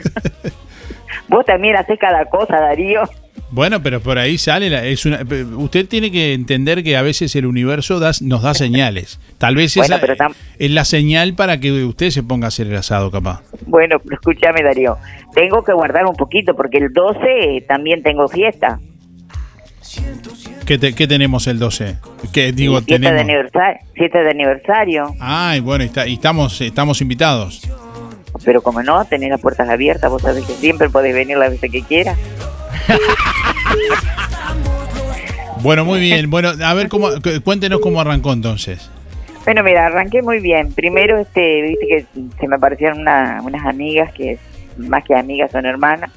[1.27, 3.03] Vos también haces cada cosa, Darío.
[3.53, 4.67] Bueno, pero por ahí sale.
[4.67, 5.19] la- es una,
[5.57, 9.19] usted tiene que entender que a veces el universo da- nos da señales.
[9.37, 12.65] Tal vez Bueno, esa tam- es la señal para que usted se ponga a hacer
[12.65, 13.43] el asado, capaz.
[13.67, 14.97] Bueno, pero escúchame, Darío,
[15.35, 18.79] tengo que guardar un poquito porque el 12 también tengo fiesta.
[20.65, 21.97] ¿Qué, te- qué tenemos el 12?
[22.33, 22.81] ¿Qué digo?
[22.81, 25.13] fiesta, de aniversario, fiesta de aniversario.
[25.19, 27.61] Ay, bueno, y, está- y estamos, estamos invitados.
[28.43, 31.69] Pero como no, tenés las puertas abiertas, vos sabés que siempre podés venir las veces
[31.71, 32.17] que quieras.
[35.61, 36.29] Bueno, muy bien.
[36.29, 38.91] Bueno, a ver, cómo, cu- cuéntenos cómo arrancó entonces.
[39.45, 40.73] Bueno, mira, arranqué muy bien.
[40.73, 42.05] Primero, este, viste que
[42.39, 44.37] se me aparecieron una- unas amigas que
[44.77, 46.11] más que amigas son hermanas.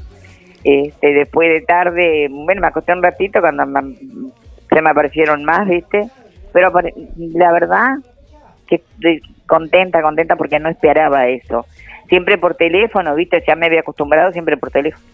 [0.64, 3.64] Este, después de tarde, bueno, me acosté un ratito cuando
[4.68, 6.08] se me aparecieron más, viste.
[6.52, 6.72] Pero
[7.16, 7.96] la verdad
[8.66, 11.66] que estoy contenta, contenta porque no esperaba eso.
[12.08, 15.04] Siempre por teléfono, viste, ya me había acostumbrado siempre por teléfono.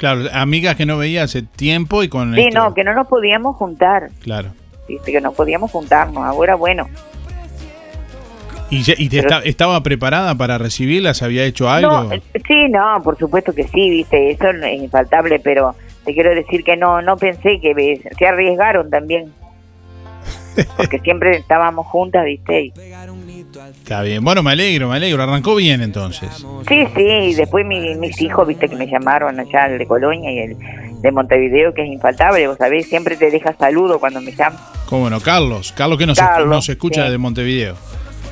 [0.00, 3.06] Claro, amigas que no veía hace tiempo y con Sí, esto- no, que no nos
[3.06, 4.48] podíamos juntar, Claro.
[4.88, 6.24] viste, que no podíamos juntarnos.
[6.24, 6.88] Ahora, bueno,
[8.72, 11.22] ¿Y, ya- y te Pero- esta- estaba preparada para recibirlas?
[11.22, 12.04] ¿Había hecho algo?
[12.04, 15.74] No, eh, sí, no, por supuesto que sí, viste, eso es infaltable, pero
[16.04, 19.32] te quiero decir que no, no pensé que se arriesgaron también.
[20.76, 22.66] Porque siempre estábamos juntas, viste.
[22.66, 22.72] y-
[23.78, 24.22] Está bien.
[24.24, 25.22] Bueno, me alegro, me alegro.
[25.22, 26.28] Arrancó bien entonces.
[26.68, 30.30] Sí, sí, y después mi- mis hijos, viste, que me llamaron allá, el de Colonia
[30.32, 30.56] y el
[31.00, 34.58] de Montevideo, que es infaltable, vos sabés, siempre te deja saludo cuando me llaman.
[34.86, 35.20] ¿Cómo no?
[35.20, 35.72] Carlos.
[35.76, 37.10] Carlos que nos, Carlos, nos escucha sí.
[37.12, 37.76] de Montevideo.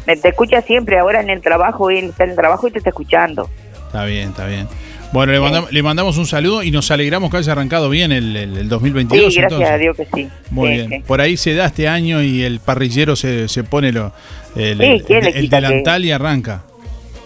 [0.06, 2.78] Me- Te escucha siempre, ahora en el trabajo, él está en el trabajo y te
[2.78, 3.48] está escuchando.
[3.86, 4.66] Está bien, está bien.
[5.10, 8.36] Bueno, le, mandam- le mandamos un saludo y nos alegramos que haya arrancado bien el,
[8.36, 9.32] el- el 2022.
[9.32, 9.74] Sí, gracias entonces.
[9.74, 10.28] a Dios que sí.
[10.50, 10.90] Muy Sí, bien.
[10.90, 10.98] sí.
[11.06, 14.12] Por ahí se da este año y el parrillero se, se pone lo,
[14.56, 16.62] el, Sí, el- ¿quién le el quita que- delantal y arranca.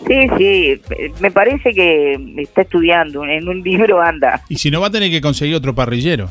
[0.06, 0.80] Sí, sí,
[1.20, 4.42] me parece que está estudiando, en un libro anda.
[4.48, 6.28] Y si no, va a tener que conseguir otro parrillero.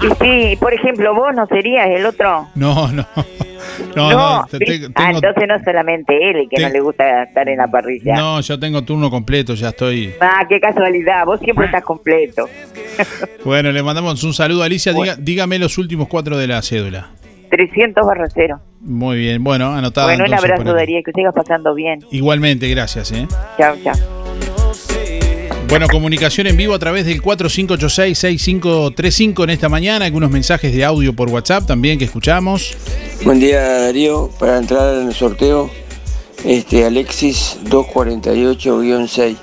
[0.00, 2.48] Y sí, por ejemplo, vos no serías el otro.
[2.54, 3.06] No, no.
[3.96, 4.46] No, No, ah,
[5.10, 8.16] entonces no solamente él el que te- no le gusta estar en la parrilla.
[8.16, 10.12] no, yo tengo turno completo, ya estoy.
[10.20, 12.48] Ah, qué casualidad, vos siempre estás completo.
[13.44, 14.92] Bueno, le mandamos un saludo a Alicia.
[14.92, 17.10] Diga- dígame los últimos cuatro de la cédula.
[17.52, 18.60] 300 barra cero.
[18.80, 20.08] Muy bien, bueno, anotado.
[20.08, 20.72] Bueno, un abrazo.
[20.72, 22.02] Darío, que sigas pasando bien.
[22.10, 23.12] Igualmente, gracias.
[23.12, 23.28] ¿eh?
[23.58, 23.92] Chao, chao.
[25.68, 30.06] Bueno, comunicación en vivo a través del 4586-6535 en esta mañana.
[30.06, 32.74] Algunos mensajes de audio por WhatsApp también que escuchamos.
[33.22, 35.68] Buen día Darío, para entrar en el sorteo,
[36.46, 39.36] este Alexis 248-6.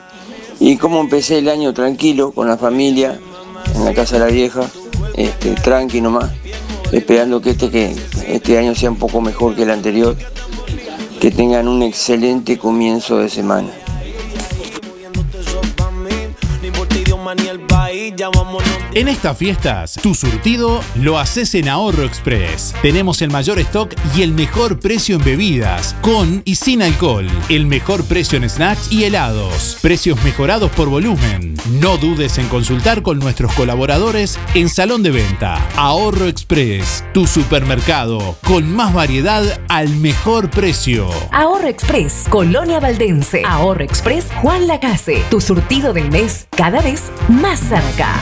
[0.60, 3.20] Y como empecé el año tranquilo, con la familia,
[3.76, 4.62] en la casa de la vieja,
[5.16, 6.32] este, tranqui nomás,
[6.92, 7.96] esperando que este, que
[8.28, 10.16] este año sea un poco mejor que el anterior,
[11.20, 13.70] que tengan un excelente comienzo de semana.
[18.96, 22.74] En estas fiestas, tu surtido lo haces en Ahorro Express.
[22.82, 27.28] Tenemos el mayor stock y el mejor precio en bebidas, con y sin alcohol.
[27.50, 29.78] El mejor precio en snacks y helados.
[29.84, 31.54] Precios mejorados por volumen.
[31.74, 35.64] No dudes en consultar con nuestros colaboradores en Salón de Venta.
[35.76, 41.08] Ahorro Express, tu supermercado, con más variedad al mejor precio.
[41.32, 43.44] Ahorro Express, Colonia Valdense.
[43.46, 45.22] Ahorro Express, Juan Lacase.
[45.30, 48.20] Tu surtido del mes cada vez más cerca.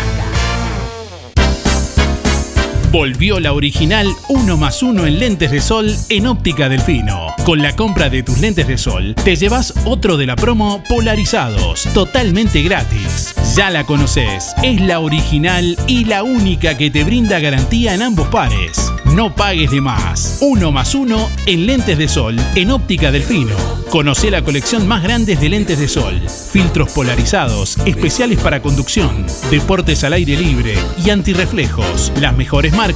[2.97, 7.27] Volvió la original 1 más 1 en lentes de sol en Óptica Delfino.
[7.45, 11.83] Con la compra de tus lentes de sol, te llevas otro de la promo polarizados,
[11.93, 13.35] totalmente gratis.
[13.55, 18.29] Ya la conoces, es la original y la única que te brinda garantía en ambos
[18.29, 18.91] pares.
[19.13, 20.39] No pagues de más.
[20.41, 23.55] 1 más 1 en lentes de sol en Óptica Delfino.
[23.91, 26.21] Conoce la colección más grande de lentes de sol,
[26.51, 32.11] filtros polarizados, especiales para conducción, deportes al aire libre y antirreflejos.
[32.19, 32.86] Las mejores marcas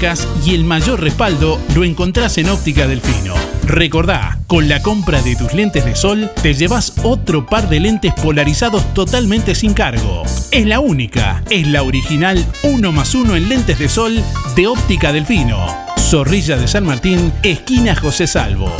[0.45, 3.33] y el mayor respaldo lo encontrás en Óptica Delfino.
[3.65, 8.13] Recordá, con la compra de tus lentes de sol te llevas otro par de lentes
[8.13, 10.23] polarizados totalmente sin cargo.
[10.51, 14.23] Es la única, es la original 1 más 1 en lentes de sol
[14.55, 15.59] de Óptica Delfino.
[15.97, 18.73] Zorrilla de San Martín, esquina José Salvo.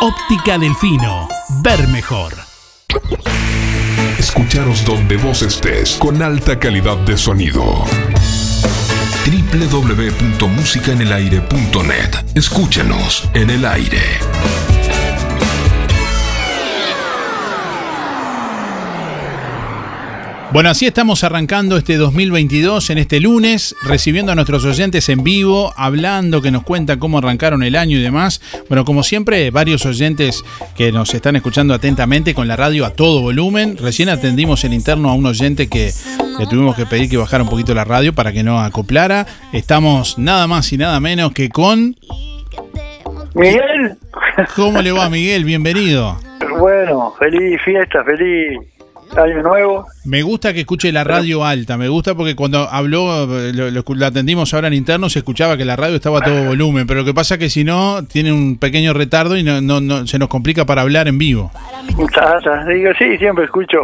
[0.00, 1.28] Óptica Delfino,
[1.62, 2.53] ver mejor.
[4.24, 7.84] Escucharos donde vos estés con alta calidad de sonido.
[9.60, 14.00] www.musicaenelaire.net Escúchanos en el aire.
[20.54, 25.74] Bueno, así estamos arrancando este 2022 en este lunes, recibiendo a nuestros oyentes en vivo,
[25.76, 28.40] hablando, que nos cuentan cómo arrancaron el año y demás.
[28.68, 30.44] Bueno, como siempre, varios oyentes
[30.76, 33.76] que nos están escuchando atentamente con la radio a todo volumen.
[33.78, 35.90] Recién atendimos en interno a un oyente que
[36.38, 39.26] le tuvimos que pedir que bajara un poquito la radio para que no acoplara.
[39.52, 41.96] Estamos nada más y nada menos que con...
[43.34, 43.98] Miguel.
[44.54, 45.44] ¿Cómo le va, Miguel?
[45.44, 46.16] Bienvenido.
[46.60, 48.60] Bueno, feliz fiesta, feliz
[49.16, 49.86] año nuevo.
[50.04, 54.68] Me gusta que escuche la radio alta, me gusta porque cuando habló, lo, atendimos ahora
[54.68, 57.34] en interno, se escuchaba que la radio estaba a todo volumen, pero lo que pasa
[57.34, 60.64] es que si no, tiene un pequeño retardo y no, no, no- se nos complica
[60.66, 61.50] para hablar en vivo.
[62.14, 62.64] Ta, ta.
[62.66, 63.78] Digo, sí, siempre escucho.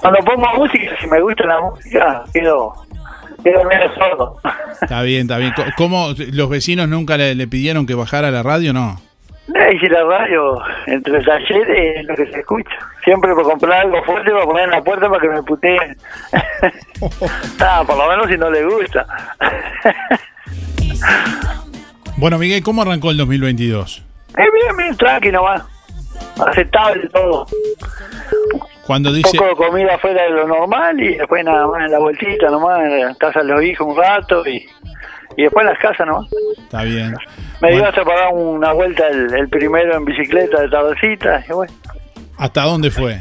[0.00, 2.72] Cuando pongo música, si me gusta la música, quedo,
[3.44, 4.36] quedo menos sordo.
[4.80, 5.52] Está bien, está bien.
[5.76, 8.72] ¿Cómo los vecinos nunca le, le pidieron que bajara la radio?
[8.72, 9.00] No.
[9.54, 12.70] Eh, Y si la radio, entre el taller es lo que se escucha.
[13.04, 15.96] Siempre por comprar algo fuerte para poner en la puerta para que me puteen.
[17.60, 19.04] Ah, por lo menos si no le gusta.
[22.16, 24.04] Bueno, Miguel, ¿cómo arrancó el 2022?
[24.28, 25.62] Es bien, bien, tranqui nomás.
[26.46, 27.46] Aceptable todo.
[28.86, 29.36] Cuando Un dice...
[29.38, 32.80] poco de comida fuera de lo normal y después nada más en la vueltita nomás,
[32.80, 34.66] en la casa de los hijos un rato y,
[35.36, 36.28] y después en las casas nomás.
[36.58, 37.14] Está bien.
[37.62, 41.52] Me dio hasta para dar una vuelta el, el primero en bicicleta de tardecita y
[41.52, 41.72] bueno.
[42.38, 43.20] ¿Hasta dónde fue?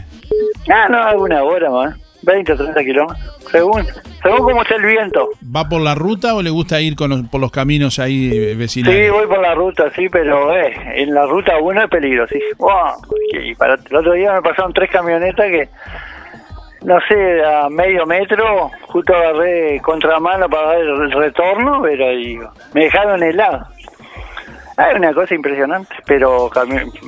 [0.70, 1.96] Ah, no, alguna hora más.
[2.24, 3.42] 20 o 30 kilómetros.
[3.52, 3.84] Según,
[4.22, 5.30] según cómo está el viento.
[5.56, 8.50] ¿Va por la ruta o le gusta ir con los- por los caminos ahí eh,
[8.52, 9.12] Sí, vecinales?
[9.12, 12.56] voy por la ruta, sí, pero eh, en la ruta 1 es peligrosísimo.
[12.60, 15.70] Wow, y para, el otro día me pasaron tres camionetas que,
[16.84, 22.84] no sé, a medio metro, justo agarré contramano para dar el retorno, pero digo, me
[22.86, 23.66] dejaron helado.
[24.82, 26.50] Ah, Es una cosa impresionante, pero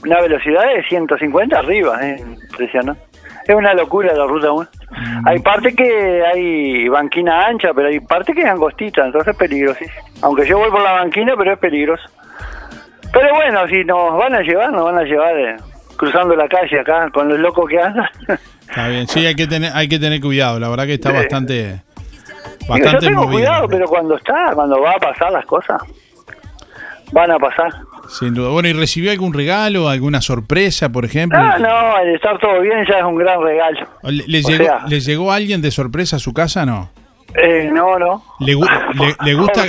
[0.03, 3.01] una velocidad de 150 arriba, es impresionante.
[3.47, 4.67] Es una locura la ruta 1.
[5.25, 10.05] Hay parte que hay banquina ancha, pero hay parte que es angostita, entonces es peligrosísimo.
[10.21, 12.03] Aunque yo voy por la banquina, pero es peligroso.
[13.11, 15.55] Pero bueno, si nos van a llevar, nos van a llevar eh,
[15.97, 18.07] cruzando la calle acá con los locos que andan.
[18.61, 20.59] Está bien, sí, hay que tener, hay que tener cuidado.
[20.59, 21.15] La verdad que está Sí.
[21.17, 21.77] bastante, Digo,
[22.59, 23.37] yo bastante tengo movido.
[23.39, 25.81] cuidado, pero cuando está, cuando va a pasar las cosas,
[27.13, 27.71] van a pasar.
[28.09, 28.49] Sin duda.
[28.49, 31.39] Bueno, ¿y recibió algún regalo, alguna sorpresa, por ejemplo?
[31.39, 33.79] Ah, no, el estar todo bien ya es un gran regalo.
[34.03, 36.65] ¿Le, le o llegó, sea- ¿Le llegó alguien de sorpresa a su casa?
[36.65, 36.89] No.
[37.35, 38.23] Eh, no, no.
[38.39, 39.63] ¿Le, le- le gusta,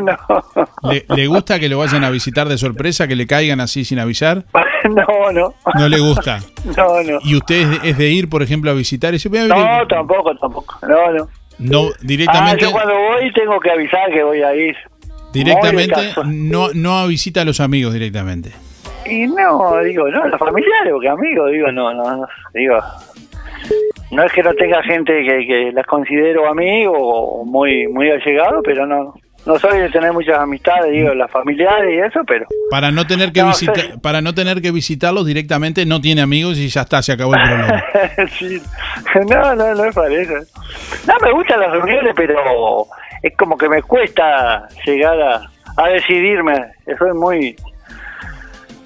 [0.00, 0.90] no.
[0.90, 3.98] le, le gusta que lo vayan a visitar de sorpresa, que le caigan así sin
[3.98, 4.44] avisar?
[4.84, 5.54] no, no.
[5.74, 6.38] No le gusta.
[6.76, 7.18] No, no.
[7.24, 9.10] ¿Y usted es de, es de ir, por ejemplo, a visitar?
[9.12, 10.78] Y dice, "Voy a ver- No, tampoco, tampoco.
[10.86, 11.28] No, no.
[11.58, 14.76] no, Ah, directamente, yo cuando voy tengo que avisar que voy a ir.
[15.32, 15.94] Directamente
[16.26, 18.52] no, no visita a los amigos directamente.
[19.06, 22.78] Y no, digo, no, los familiares, porque amigos, digo, no, no, no, digo,
[24.10, 28.60] no es que no tenga gente que, que las considero amigos o muy muy allegados,
[28.64, 29.14] pero no,
[29.46, 33.32] no soy de tener muchas amistades, digo, las familiares y eso, pero Para no tener
[33.32, 37.02] que No, visitar, para no tener que visitarlos directamente, no tiene amigos y ya está,
[37.02, 37.84] se acabó el problema.
[38.38, 38.60] sí,
[39.28, 40.34] no, no, no para eso.
[41.06, 42.86] No, me gustan las reuniones, pero
[43.22, 46.54] es como que me cuesta llegar a, a decidirme,
[46.98, 47.56] soy muy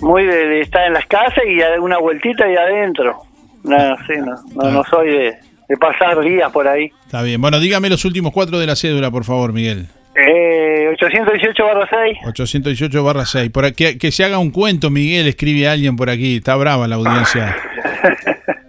[0.01, 3.23] muy de, de estar en las casas y dar una vueltita y adentro.
[3.63, 5.37] No, sí, no, no, no soy de,
[5.69, 6.91] de pasar días por ahí.
[7.07, 7.41] Está bien.
[7.41, 9.87] Bueno, dígame los últimos cuatro de la cédula, por favor, Miguel.
[10.15, 12.19] Eh, 818 barra 6.
[12.27, 13.51] 818 barra 6.
[13.51, 16.37] Por aquí, que, que se haga un cuento, Miguel, escribe alguien por aquí.
[16.37, 17.57] Está brava la audiencia.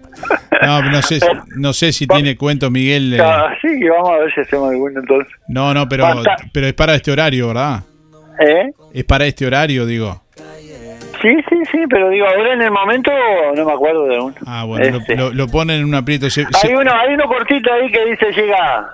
[0.62, 1.20] No, no sé,
[1.56, 3.14] no sé si tiene cuento, Miguel.
[3.14, 3.24] eh.
[3.62, 5.34] Sí, vamos a ver si hacemos alguno entonces.
[5.48, 6.36] No, no, pero, Basta.
[6.54, 7.82] pero es para este horario, ¿verdad?
[8.40, 8.72] ¿Eh?
[8.94, 10.22] Es para este horario, digo.
[11.22, 13.10] Sí, sí, sí, pero digo, ahora en el momento
[13.56, 14.36] no me acuerdo de uno.
[14.46, 15.16] Ah, bueno, lo- Este.
[15.16, 16.30] lo, lo ponen en un aprieto.
[16.30, 18.90] Se- se- Hay uno, hay uno cortito ahí que dice llega.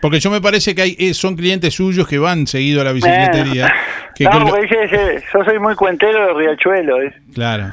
[0.00, 2.92] Porque yo me parece que hay, eh, son clientes suyos que van seguido a la
[2.92, 3.72] bicicletería.
[4.14, 7.12] Que no, con lo- porque dice, dice, yo soy muy cuentero de Riachuelo, ¿eh?
[7.34, 7.64] Claro.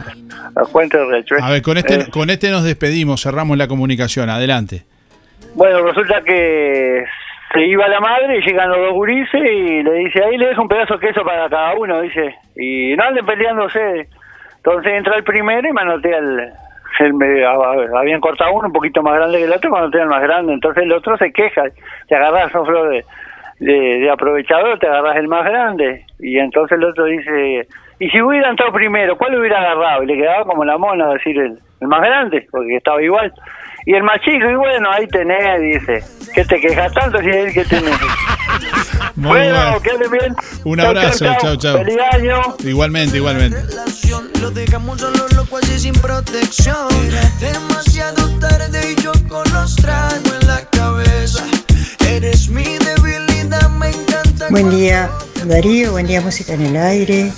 [0.55, 1.43] los cuentos de Riachuelo.
[1.43, 4.29] A ver, con este, Eh, con este nos despedimos, cerramos la comunicación.
[4.29, 4.83] Adelante.
[5.55, 7.03] Bueno, resulta que
[7.53, 10.61] se iba la madre y llegan los dos gurises y le dice, ahí le dejo
[10.63, 12.35] un pedazo de queso para cada uno, dice.
[12.57, 14.07] Y no anden peleándose.
[14.57, 16.39] Entonces entra el primero y manotea el...
[16.99, 17.45] el
[17.97, 20.53] habían cortado uno un poquito más grande que el otro, manotea el más grande.
[20.53, 21.63] Entonces el otro se queja.
[22.07, 23.05] Te agarras, sos flor de,
[23.59, 26.05] de, de aprovechador, te agarras el más grande.
[26.19, 27.67] Y entonces el otro dice,
[27.99, 30.03] y si hubiera entrado primero, ¿cuál hubiera agarrado?
[30.03, 33.31] Y le quedaba como la mona decir el, el más grande, porque estaba igual.
[33.85, 36.03] Y el más chico, y bueno, ahí tenés, dice.
[36.33, 37.99] ¿Qué te quejas tanto si es el que tenés?
[39.15, 39.81] Muy bueno, bueno.
[39.81, 40.35] que anden bien.
[40.65, 41.77] Un Chau, abrazo, chau, chau.
[41.77, 42.41] Feliz año.
[42.65, 43.57] Igualmente, igualmente.
[44.41, 46.87] Lo dejamos solo loco así sin protección.
[47.39, 51.45] Demasiado tarde y yo con los tragos en la cabeza.
[52.09, 54.47] Eres mi debilidad, me encanta.
[54.49, 55.09] Buen día,
[55.45, 55.91] Darío.
[55.91, 57.31] Buen día, música en el aire.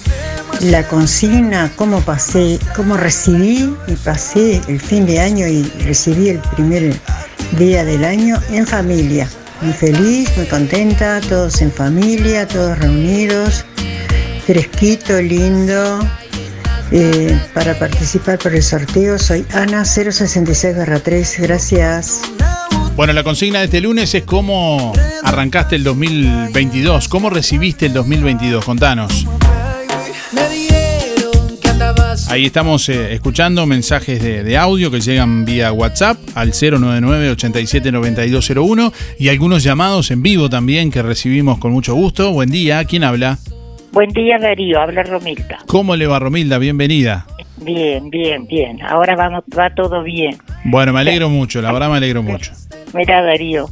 [0.61, 6.39] La consigna, cómo pasé, cómo recibí y pasé el fin de año y recibí el
[6.39, 6.95] primer
[7.57, 9.30] día del año en familia.
[9.61, 13.65] Muy feliz, muy contenta, todos en familia, todos reunidos,
[14.45, 15.99] fresquito, lindo.
[16.91, 21.41] Eh, para participar por el sorteo soy Ana 066-3.
[21.41, 22.22] Gracias.
[22.98, 24.91] Bueno, la consigna de este lunes es cómo
[25.24, 29.28] arrancaste el 2022, cómo recibiste el 2022, contanos.
[32.28, 39.30] Ahí estamos eh, escuchando mensajes de, de audio que llegan vía WhatsApp al 099-879201 y
[39.30, 42.32] algunos llamados en vivo también que recibimos con mucho gusto.
[42.32, 43.38] Buen día, ¿quién habla?
[43.91, 44.82] Buen día, Darío.
[44.82, 45.60] Habla Romilda.
[45.68, 46.58] ¿Cómo le va Romilda?
[46.58, 47.28] Bienvenida.
[47.58, 48.82] Bien, bien, bien.
[48.82, 50.36] Ahora vamos, va todo bien.
[50.64, 52.54] Bueno, me alegro mucho, la verdad me alegro mucho.
[52.93, 53.67] Mira, Darío.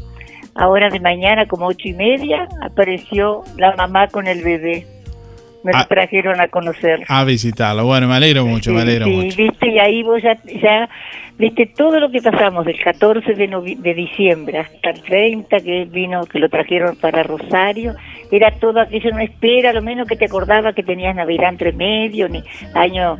[0.55, 4.88] Ahora de mañana, como ocho y media, apareció la mamá con el bebé.
[5.66, 5.88] Me lo Ah.
[5.89, 6.99] trajeron a conocer.
[7.07, 7.86] A visitarlo.
[7.86, 9.36] Bueno, me alegro mucho, me alegro sí, mucho.
[9.38, 10.88] viste, y ahí vos ya, ya
[11.39, 15.86] viste todo lo que pasamos del 14 de, novi- de diciembre hasta el 30 que
[15.86, 17.95] vino, que lo trajeron para Rosario,
[18.32, 22.30] era todo aquello, no espera, lo menos que te acordaba que tenías Navidad entre medio,
[22.30, 22.43] ni
[22.76, 23.18] año,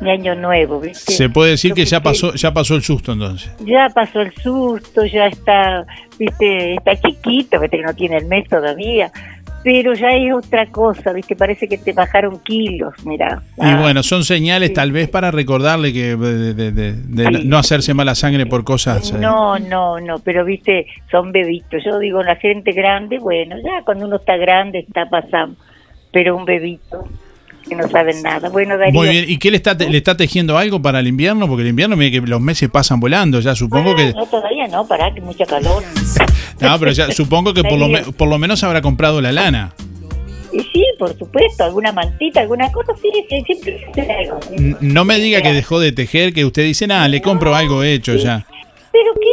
[0.00, 1.12] ni año nuevo, viste.
[1.12, 2.04] Se puede decir que ya sí.
[2.04, 3.52] pasó, ya pasó el susto entonces.
[3.66, 5.84] Ya pasó el susto, ya está,
[6.18, 9.10] viste, está chiquito, viste que no tiene el mes todavía,
[9.64, 13.42] pero ya es otra cosa, viste, parece que te bajaron kilos, mira.
[13.56, 17.92] Y bueno, son señales tal vez para recordarle que de, de- de- de no hacerse
[17.94, 19.12] mala sangre por cosas.
[19.12, 21.82] eh, No, no, no, pero viste, son bebitos.
[21.84, 25.56] Yo digo, la gente grande, bueno, ya cuando uno está grande está pasando,
[26.12, 27.06] pero un bebito
[27.68, 28.48] que no saben nada.
[28.48, 31.46] Bueno, Darío, Muy bien, ¿y qué le está, le está tejiendo algo para el invierno?
[31.48, 34.12] Porque el invierno, mire que los meses pasan volando, ya supongo que...
[34.12, 35.82] no, todavía no, pará, que mucha calor.
[36.60, 39.72] No, pero ya supongo que por lo, me- por lo menos habrá comprado la lana.
[40.52, 44.40] Y sí, por supuesto, alguna mantita, alguna cosa, sí, sí, siempre algo.
[44.80, 48.16] No me diga que dejó de tejer, que usted dice, nada, le compro algo hecho
[48.16, 48.44] ya.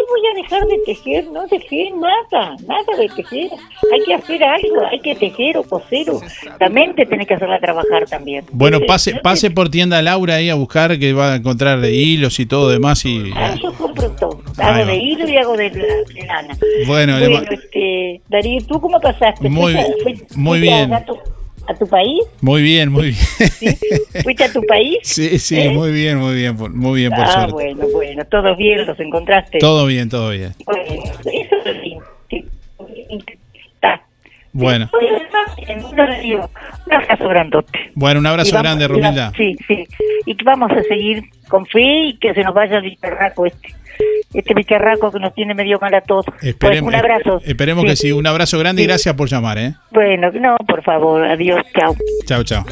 [0.05, 1.25] Pero ¿qué voy a dejar de tejer?
[1.31, 3.49] No dejé nada, nada de tejer.
[3.93, 6.09] Hay que hacer algo, hay que tejer o coser.
[6.09, 6.21] o-
[6.59, 8.45] La mente tenés que hacerla trabajar también.
[8.51, 12.45] Bueno, pase, pase por tienda Laura ahí a buscar que va a encontrar hilos y
[12.45, 13.31] todo demás y...
[13.35, 14.41] Ah, yo compro todo.
[14.57, 16.57] Hago de hilo y hago de, de lana.
[16.87, 19.49] Bueno, bueno este, Darío, ¿tú cómo pasaste?
[19.49, 20.91] Muy ¿Fuiste- bien, fuiste- muy bien.
[21.67, 22.21] A tu, país?
[22.41, 23.15] Muy bien, muy bien.
[24.23, 24.97] ¿Fuiste a tu país?
[25.03, 25.69] Sí, sí, ¿Eh?
[25.71, 27.51] muy bien, muy bien, por- muy bien, por ah, suerte.
[27.53, 29.57] bueno, bueno, todos bien, los encontraste.
[29.59, 30.53] Todo bien, todo bien.
[30.65, 31.19] Bueno, eso.
[32.29, 32.45] Sí.
[33.73, 34.01] Está.
[34.53, 37.79] Bueno, Un abrazo grandote.
[37.95, 39.31] bueno, un abrazo vamos- grande, Romilda.
[39.35, 39.85] Sí, sí.
[40.25, 43.73] Y que vamos a seguir con fe y que se nos vaya el bicharraco este.
[44.33, 46.25] Este bicharraco que nos tiene medio mal a todos.
[46.59, 47.41] Pues, un abrazo.
[47.45, 48.11] esperemos que sí.
[48.11, 49.75] Un abrazo grande y gracias por llamar, ¿eh?
[49.91, 51.95] Bueno, no, por favor, adiós, chao.
[52.25, 52.65] Chao, chao.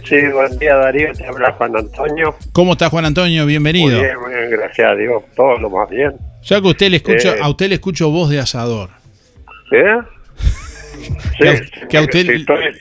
[0.07, 2.35] Sí, buen día Darío, te habla Juan Antonio.
[2.51, 3.47] ¿Cómo está Juan Antonio?
[3.47, 3.97] Bienvenido.
[3.97, 6.13] Muy bien, muy bien, gracias a Dios, todo lo más bien.
[6.43, 7.39] Ya que usted le escucho, Eh.
[7.41, 8.89] a usted le escucho voz de asador.
[9.71, 9.97] ¿Eh?
[11.39, 12.29] Que a- Sí, que a usted-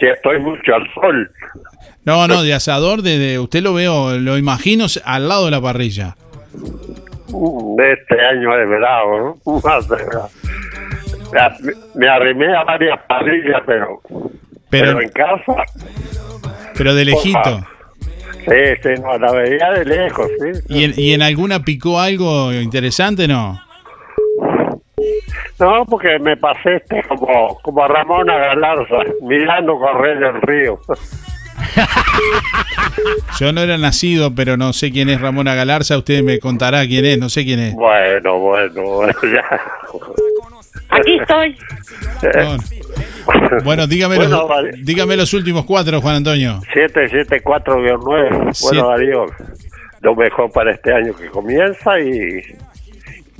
[0.00, 1.30] estoy, mucho al sol.
[2.04, 5.60] No, no, de asador, de, de- usted lo veo, lo imagino al lado de la
[5.60, 6.16] parrilla.
[7.28, 9.60] Mm, De este año de verano, ¿no?
[11.32, 11.40] Me,
[11.94, 14.00] me arrimé a varias parrillas, pero,
[14.68, 15.64] Pero- pero en casa.
[16.76, 17.66] Pero de lejito.
[18.44, 20.60] Sí, sí, no, la veía de lejos, sí.
[20.68, 23.60] ¿Y en, y en alguna picó algo interesante, no?
[25.58, 30.78] No, porque me pasé este como, como Ramona Galarza, mirando correr el río.
[33.38, 35.98] Yo no era nacido, pero no sé quién es Ramona Galarza.
[35.98, 37.74] Usted me contará quién es, no sé quién es.
[37.74, 39.60] Bueno, bueno, bueno, ya.
[40.88, 41.56] Aquí estoy.
[43.64, 44.70] Bueno, dígame, Bueno, los, vale.
[44.82, 46.60] dígame los últimos cuatro, Juan Antonio.
[46.74, 48.52] 774-9.
[48.52, 48.76] Siete.
[48.76, 49.26] Bueno, Darío,
[50.00, 52.42] lo mejor para este año que comienza y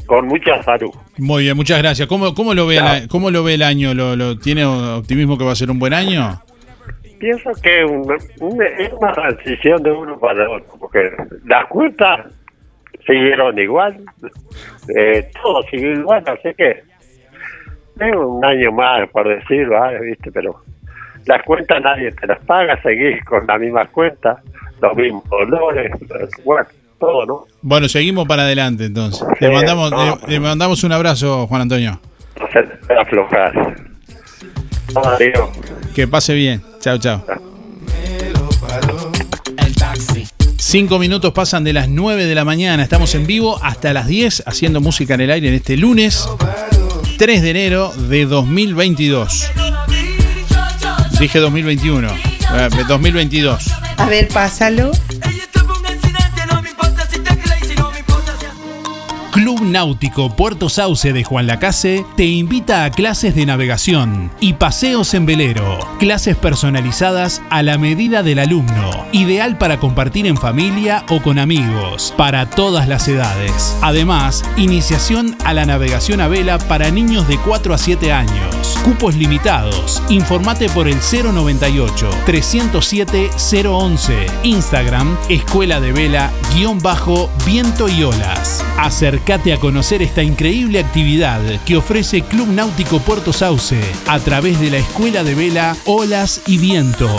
[0.07, 0.91] con mucha salud.
[1.19, 2.09] Muy bien, muchas gracias.
[2.09, 3.95] ¿Cómo, cómo, lo, ve el, ¿cómo lo ve el año?
[3.95, 6.41] ¿Lo, lo- ¿Tiene optimismo que va a ser un buen año?
[7.19, 11.11] Pienso que una- una- es una transición de uno para otro, porque
[11.47, 12.27] las cuentas
[13.07, 13.97] siguieron igual,
[14.97, 16.83] eh, todo siguió igual, así que
[18.03, 20.31] un año más, por decirlo, ah, ¿viste?
[20.33, 20.63] pero
[21.27, 24.39] las cuentas nadie te las paga, seguís con las mismas cuentas,
[24.81, 25.93] los mismos dolores,
[26.45, 26.67] bueno,
[26.99, 27.45] todo, ¿no?
[27.63, 29.27] Bueno, seguimos para adelante entonces.
[29.41, 30.19] Le Sí, mandamos, no.
[30.27, 32.01] le, le mandamos un abrazo, Juan Antonio.
[32.39, 33.77] No se te puede aflojar.
[34.95, 35.51] No, Darío.
[35.95, 36.63] Que pase bien.
[36.81, 37.25] Chao, chao.
[40.57, 42.83] Cinco minutos pasan de las 9 de la mañana.
[42.83, 46.29] Estamos en vivo hasta las 10 haciendo música en el aire en este lunes
[47.21, 49.51] 3 de enero de 2022.
[51.19, 52.09] Dije 2021.
[52.09, 53.67] eh, 2022.
[53.99, 54.91] A ver, pásalo.
[59.73, 65.27] Náutico Puerto Sauce de Juan Lacase te invita a clases de navegación y paseos en
[65.27, 65.79] velero.
[65.99, 72.15] Clases personalizadas a la medida del alumno, ideal para compartir en familia o con amigos,
[72.17, 73.77] para todas las edades.
[73.83, 78.79] Además, iniciación a la navegación a vela para niños de 4 a 7 años.
[78.85, 80.03] Cupos limitados.
[80.09, 83.31] Informate por el 098 307
[83.69, 84.27] 011.
[84.45, 88.65] Instagram Escuela de Vela guion bajo Viento y Olas.
[88.79, 94.71] Acércate a conocer esta increíble actividad que ofrece Club Náutico Puerto Sauce a través de
[94.71, 97.15] la Escuela de Vela Olas y Viento.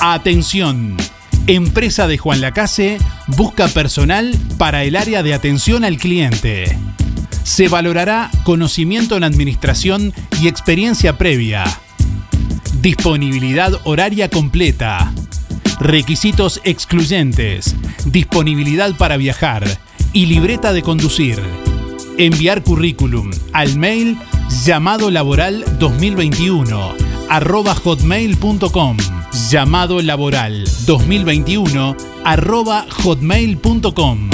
[0.00, 0.96] Atención.
[1.48, 6.78] Empresa de Juan Lacase busca personal para el área de atención al cliente.
[7.42, 11.64] Se valorará conocimiento en administración y experiencia previa.
[12.80, 15.12] Disponibilidad horaria completa.
[15.80, 17.76] Requisitos excluyentes.
[18.06, 19.64] Disponibilidad para viajar.
[20.12, 21.38] Y libreta de conducir.
[22.18, 24.16] Enviar currículum al mail
[24.64, 26.94] llamado laboral 2021
[27.28, 28.96] arroba hotmail.com
[29.50, 34.30] llamado laboral 2021 arroba hotmail.com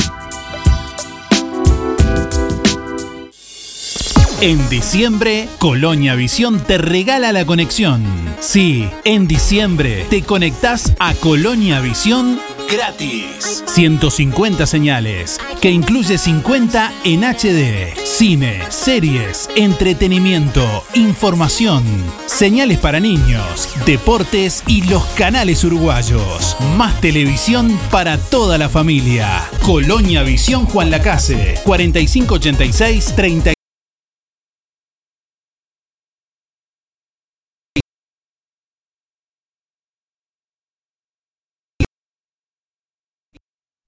[4.43, 8.03] En diciembre, Colonia Visión te regala la conexión.
[8.41, 13.63] Sí, en diciembre te conectás a Colonia Visión gratis.
[13.67, 17.95] 150 señales, que incluye 50 en HD.
[18.05, 21.85] Cine, series, entretenimiento, información,
[22.27, 26.57] señales para niños, deportes y los canales uruguayos.
[26.77, 29.45] Más televisión para toda la familia.
[29.65, 33.53] Colonia Visión Juan Lacase, 4586 30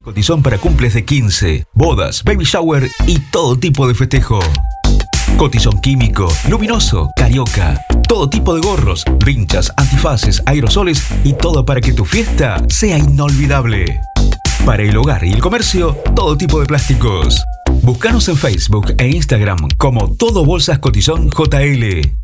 [0.05, 4.39] Cotizón para cumples de 15, bodas, baby shower y todo tipo de festejo.
[5.39, 7.81] Cotizón químico, luminoso, carioca.
[8.07, 13.99] Todo tipo de gorros, rinchas, antifaces, aerosoles y todo para que tu fiesta sea inolvidable.
[14.67, 17.43] Para el hogar y el comercio, todo tipo de plásticos.
[17.81, 22.24] Búscanos en Facebook e Instagram como Todo Bolsas Cotizón JL.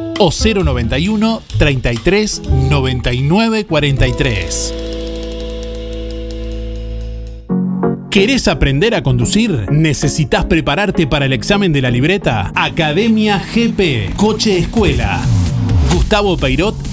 [0.23, 4.73] o 091 33 99 43.
[8.11, 9.65] ¿Querés aprender a conducir?
[9.71, 12.51] ¿Necesitas prepararte para el examen de la libreta?
[12.53, 15.21] Academia GP, Coche Escuela.
[15.91, 16.90] Gustavo Peirot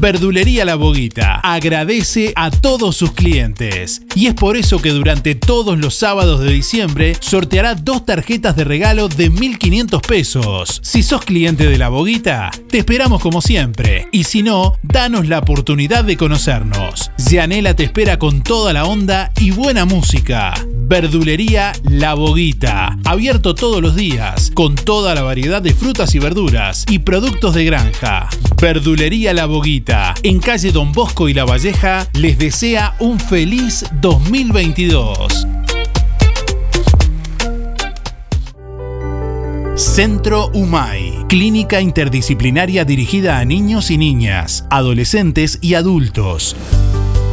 [0.00, 5.78] Verdulería La Boguita agradece a todos sus clientes y es por eso que durante todos
[5.78, 10.80] los sábados de diciembre sorteará dos tarjetas de regalo de 1.500 pesos.
[10.82, 15.40] Si sos cliente de La Boguita, te esperamos como siempre y si no, danos la
[15.40, 17.10] oportunidad de conocernos.
[17.18, 20.54] Yanela te espera con toda la onda y buena música.
[20.90, 26.84] Verdulería La Boguita, abierto todos los días, con toda la variedad de frutas y verduras
[26.88, 28.28] y productos de granja.
[28.60, 29.89] Verdulería La Boguita,
[30.22, 35.46] en calle Don Bosco y La Valleja, les desea un feliz 2022.
[39.74, 46.54] Centro UMAI, clínica interdisciplinaria dirigida a niños y niñas, adolescentes y adultos.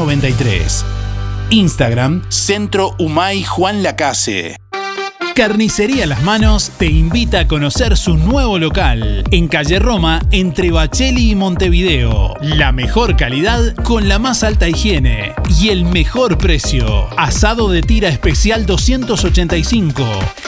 [0.00, 0.84] 93.
[1.50, 4.69] Instagram, Centro Humay Juan Lacase.
[5.34, 11.30] Carnicería Las Manos te invita a conocer su nuevo local en calle Roma entre Bacheli
[11.30, 12.34] y Montevideo.
[12.40, 17.08] La mejor calidad con la más alta higiene y el mejor precio.
[17.18, 20.04] Asado de tira especial 285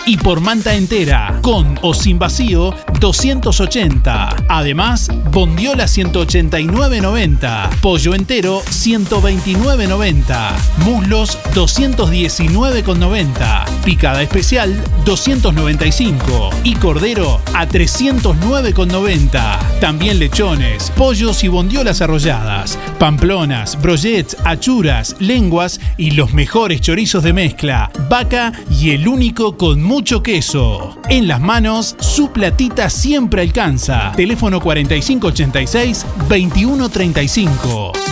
[0.06, 4.36] y por manta entera con o sin vacío 280.
[4.48, 10.50] Además, bondiola 189.90, pollo entero 129.90,
[10.84, 19.58] muslos 219.90, picada especial Total 295 y cordero a 309,90.
[19.80, 27.32] También lechones, pollos y bondiolas arrolladas, pamplonas, brochets, achuras, lenguas y los mejores chorizos de
[27.32, 30.96] mezcla, vaca y el único con mucho queso.
[31.08, 34.12] En las manos, su platita siempre alcanza.
[34.12, 38.11] Teléfono 4586 2135.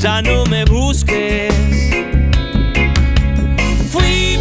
[0.00, 1.54] Ya no me busques.
[3.92, 4.40] Fui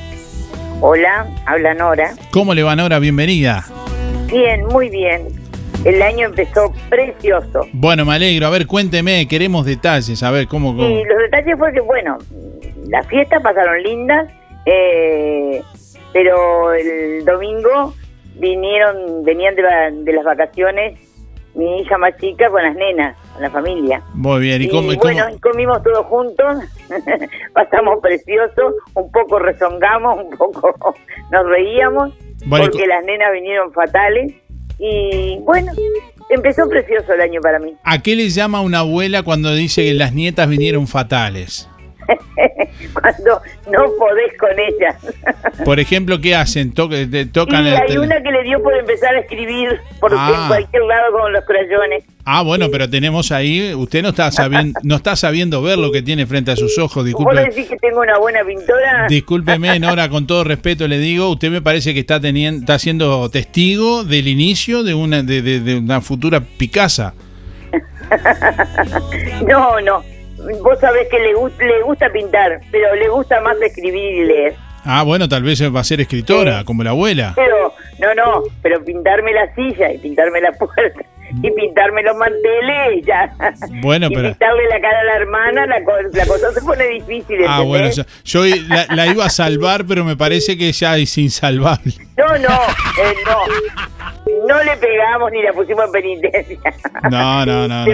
[0.79, 2.13] Hola, habla Nora.
[2.31, 2.99] ¿Cómo le va, Nora?
[2.99, 3.65] Bienvenida.
[4.33, 5.27] Bien, muy bien.
[5.85, 7.67] El año empezó precioso.
[7.71, 8.47] Bueno, me alegro.
[8.47, 10.23] A ver, cuénteme, queremos detalles.
[10.23, 10.75] A ver, ¿cómo?
[10.75, 10.89] cómo?
[10.89, 12.17] Y los detalles fue que, bueno,
[12.89, 14.31] las fiestas pasaron lindas,
[14.65, 15.61] eh,
[16.13, 17.93] pero el domingo
[18.35, 20.97] vinieron, venían de las vacaciones
[21.55, 24.01] mi hija más chica con las nenas, con la familia.
[24.13, 24.61] Muy bien.
[24.61, 26.57] ¿Y, cómo, y cómo- bueno, y comimos todos juntos,
[27.53, 30.73] pasamos precioso, un poco rezongamos, un poco
[31.31, 32.13] nos reíamos,
[32.45, 34.33] Bueno, porque las nenas vinieron fatales.
[34.79, 35.71] Y bueno,
[36.29, 37.73] empezó precioso el año para mí.
[37.83, 41.69] ¿A qué le llama una abuela cuando dice que las nietas vinieron fatales?
[42.93, 43.41] Cuando
[43.71, 44.95] no podés con ellas.
[45.65, 46.73] Por ejemplo, ¿qué hacen?
[46.73, 50.13] To- te- Y tocan el hay una que le dio por empezar a escribir por
[50.15, 50.35] Ah.
[50.41, 52.03] en cualquier lado con los crayones.
[52.25, 56.01] Ah, bueno, pero tenemos ahí, usted no está sabiendo, no está sabiendo ver lo que
[56.01, 57.35] tiene frente a sus ojos, ¿Vos disculpe.
[57.41, 59.07] decís que tengo una buena pintora?
[59.09, 63.29] Discúlpeme, Nora, con todo respeto le digo, usted me parece que está teniendo, está siendo
[63.29, 67.13] testigo del inicio de una, de, de- de una futura Picasa.
[69.47, 70.03] no, no.
[70.61, 74.55] Vos sabés que le, le gusta pintar, pero le gusta más escribir y leer.
[74.85, 77.33] Ah, bueno, tal vez va a ser escritora, como la abuela.
[77.35, 81.05] Pero, no, no, pero pintarme la silla y pintarme la puerta
[81.41, 83.33] y pintarme los manteles, ya.
[83.81, 84.29] Bueno, y pero...
[84.29, 88.03] pintarle la cara a la hermana, la, la cosa se pone difícil, Ah, bueno, yo,
[88.23, 91.93] yo la, la iba a salvar, pero me parece que ya es insalvable.
[92.17, 94.47] No, no, eh, no.
[94.47, 96.73] No le pegamos ni la pusimos en penitencia.
[97.09, 97.85] No, no, no,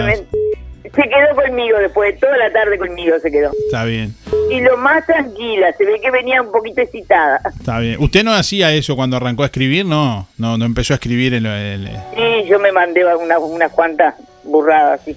[0.82, 3.50] se quedó conmigo después, toda la tarde conmigo se quedó.
[3.66, 4.14] está bien,
[4.50, 7.40] Y lo más tranquila, se ve que venía un poquito excitada.
[7.58, 7.96] está bien.
[8.00, 9.84] ¿Usted no hacía eso cuando arrancó a escribir?
[9.86, 14.14] No, no, no empezó a escribir en el- Sí, yo me mandé una- unas cuantas
[14.44, 15.16] burradas así.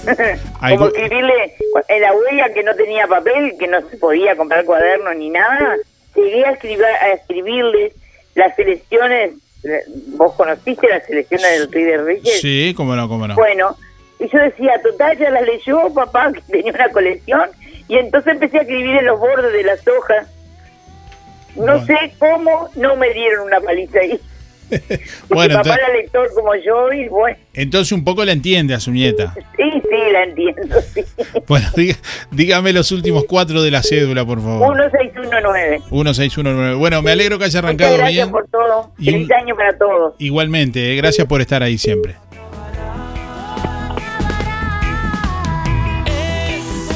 [0.60, 1.54] Como escribirle
[1.88, 5.76] en la huella que no tenía papel, que no se podía comprar cuaderno ni nada,
[6.16, 7.92] llegué a, escribir, a escribirles
[8.34, 9.32] las selecciones,
[9.64, 9.80] eh,
[10.16, 13.34] vos conociste las selecciones del de Reyes, Sí, cómo no, cómo no.
[13.34, 13.76] bueno,
[14.20, 17.48] y yo decía, total, ya las leyó papá, que tenía una colección,
[17.88, 20.26] y entonces empecé a escribir en los bordes de las hojas,
[21.56, 24.20] No sé cómo no me dieron una paliza ahí.
[25.28, 28.78] Bueno, papá entonces- era lector como yo y bueno, Entonces un poco la entiende a
[28.78, 29.34] su nieta.
[29.56, 30.80] sí, sí, la entiendo.
[30.80, 31.02] Sí.
[31.48, 31.98] Bueno, diga-
[32.30, 34.76] dígame los últimos cuatro de la cédula, por favor.
[34.76, 35.80] 1619.
[35.90, 36.74] 1619.
[36.76, 38.30] Bueno, me alegro que haya Muchas arrancado gracias bien.
[38.30, 38.92] por todo.
[38.98, 40.14] Y Feliz un- año para todos.
[40.18, 42.14] Igualmente, eh, gracias por estar ahí siempre.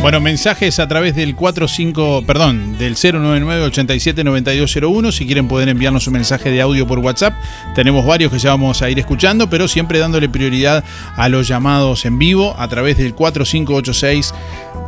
[0.04, 5.12] Bueno, mensajes a través del 45, perdón, del 099 87 9201.
[5.12, 7.32] Si quieren pueden enviarnos un mensaje de audio por WhatsApp.
[7.74, 10.84] Tenemos varios que ya vamos a ir escuchando, pero siempre dándole prioridad
[11.16, 14.34] a los llamados en vivo a través del 4586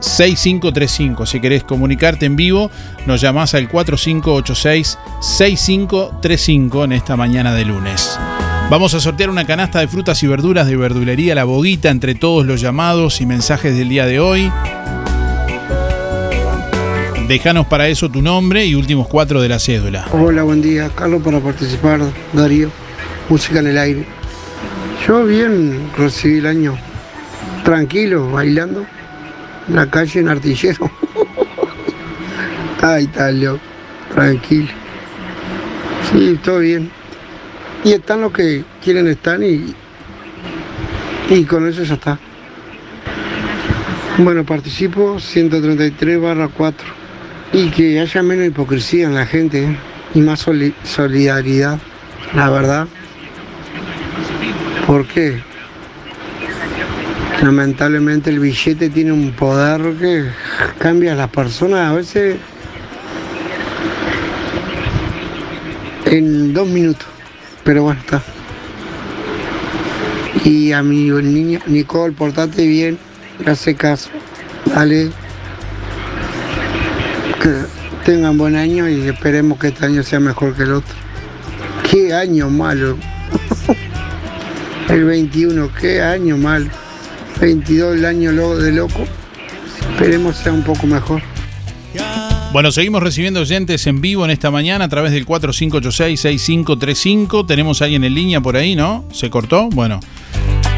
[0.03, 1.25] 6535.
[1.25, 2.71] Si querés comunicarte en vivo,
[3.07, 8.19] nos llamás al 4586 6535 en esta mañana de lunes.
[8.69, 12.45] Vamos a sortear una canasta de frutas y verduras de verdulería La Boguita entre todos
[12.45, 14.53] los llamados y mensajes del día de hoy.
[17.29, 20.07] Déjanos para eso tu nombre y últimos cuatro de la cédula.
[20.13, 20.89] Hola, buen día.
[20.95, 22.01] Carlos para participar.
[22.33, 22.71] Darío,
[23.29, 24.07] música en el aire.
[25.05, 26.79] Yo bien recibí el año
[27.65, 28.87] tranquilo, bailando
[29.69, 30.89] en la calle en artillero.
[32.81, 33.61] Ay, tal loco,
[34.15, 34.69] tranquilo.
[36.13, 36.93] Sí, todo bien.
[37.83, 39.75] Y están los que quieren estar y,
[41.29, 42.21] y con eso ya está.
[44.19, 47.06] Bueno, participo 133 barra 4
[47.53, 49.77] y que haya menos hipocresía en la gente ¿eh?
[50.15, 51.79] y más soli- solidaridad,
[52.35, 52.87] la verdad.
[54.87, 55.41] Porque
[57.43, 60.25] lamentablemente el billete tiene un poder que
[60.79, 62.37] cambia a las personas a veces
[66.07, 67.07] en dos minutos.
[67.65, 68.23] Pero bueno, está.
[70.45, 72.99] Y a mi niño, Nicole, portate bien,
[73.45, 74.11] hace caso.
[74.67, 75.11] Dale.
[78.05, 80.95] Tengan buen año y esperemos que este año sea mejor que el otro.
[81.91, 82.97] Qué año malo.
[84.89, 86.69] El 21, qué año malo.
[87.41, 89.05] 22 el año de loco.
[89.93, 91.23] Esperemos sea un poco mejor.
[92.53, 97.47] Bueno, seguimos recibiendo oyentes en vivo en esta mañana a través del 4586-6535.
[97.47, 99.05] Tenemos alguien en línea por ahí, ¿no?
[99.13, 99.69] ¿Se cortó?
[99.69, 100.01] Bueno.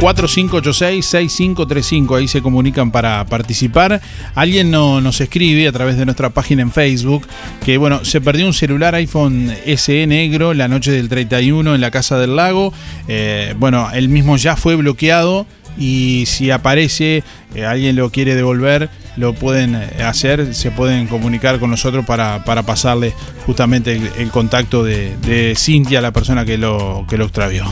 [0.00, 4.00] 4586-6535, ahí se comunican para participar.
[4.34, 7.26] Alguien no- nos escribe a través de nuestra página en Facebook
[7.64, 11.90] que, bueno, se perdió un celular iPhone SE negro la noche del 31 en la
[11.90, 12.72] Casa del Lago.
[13.08, 15.46] Eh, bueno, el mismo ya fue bloqueado
[15.76, 17.22] y si aparece,
[17.54, 22.44] eh, alguien lo quiere devolver, lo pueden eh, hacer, se pueden comunicar con nosotros para,
[22.44, 23.12] para pasarle
[23.46, 27.64] justamente el, contacto de, de Cintia, la persona que lo, que lo extravió.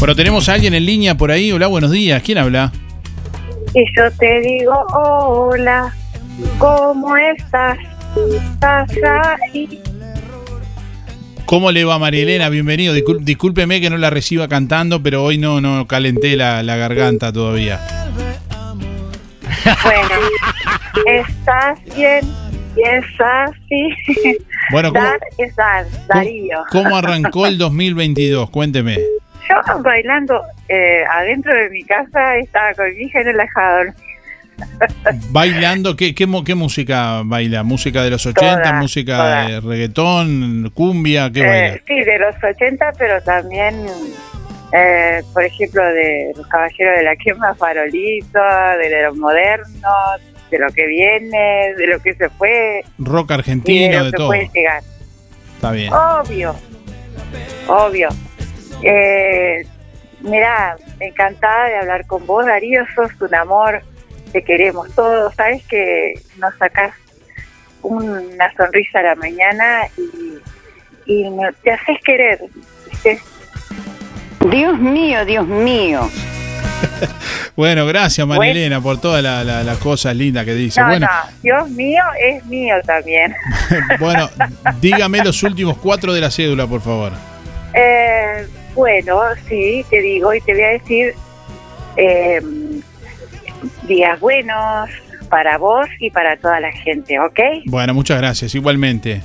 [0.00, 1.52] Bueno, tenemos a alguien en línea por ahí.
[1.52, 2.22] Hola, buenos días.
[2.22, 2.72] ¿Quién habla?
[3.74, 5.94] Y yo te digo, hola,
[6.58, 7.78] ¿cómo estás?
[8.34, 8.90] ¿Estás
[9.52, 9.80] ahí?
[11.44, 12.48] ¿Cómo le va María Elena?
[12.48, 12.94] Bienvenido.
[12.94, 17.78] Discúlpeme que no la reciba cantando, pero hoy no, no calenté la, la garganta todavía.
[19.84, 20.14] Bueno,
[21.06, 22.20] ¿estás bien?
[22.76, 24.38] Y es así.
[24.72, 26.58] Bueno, ¿cómo- Dar es dar, Darío.
[26.70, 28.48] ¿Cómo arrancó el 2022?
[28.50, 28.98] Cuénteme.
[29.50, 33.94] Yo bailando eh, adentro de mi casa estaba con mi hija en el ajador.
[35.30, 37.62] Bailando, ¿qué, qué, qué música baila?
[37.62, 38.62] ¿Música de los 80?
[38.62, 39.48] Toda, ¿Música toda.
[39.48, 40.70] de reggaetón?
[40.74, 41.30] ¿Cumbia?
[41.32, 41.74] ¿Qué baila?
[41.76, 43.86] Eh, sí, de los 80, pero también,
[44.72, 48.38] eh, por ejemplo, de los caballeros de la quema, farolito,
[48.78, 50.20] de los modernos,
[50.50, 54.10] de lo que viene, de lo que se fue Rock y de argentino, lo de
[54.10, 54.26] que todo.
[54.26, 54.82] puede llegar.
[55.54, 55.92] Está bien.
[55.92, 56.54] Obvio,
[57.66, 58.08] obvio.
[58.82, 59.66] Eh,
[60.20, 63.82] mira, encantada de hablar con vos, Darío, sos un amor,
[64.32, 66.92] te queremos todos, sabes que nos sacás
[67.82, 72.38] una sonrisa a la mañana y, y me- te haces querer,
[72.90, 73.18] ¿viste?
[74.50, 76.08] Dios mío, Dios mío.
[77.56, 78.42] Bueno, gracias Bueno.
[78.42, 80.80] Elena por todas la- la- las cosas lindas que dice.
[80.80, 83.34] No, bueno, no, Dios mío es mío también.
[84.00, 84.30] bueno,
[84.80, 87.12] dígame los últimos cuatro de la cédula, por favor.
[87.74, 91.14] Eh, bueno, sí, te digo y te voy a decir
[91.96, 92.40] eh,
[93.86, 94.90] días buenos
[95.28, 97.40] para vos y para toda la gente, ¿ok?
[97.66, 98.54] Bueno, muchas gracias.
[98.54, 99.22] Igualmente,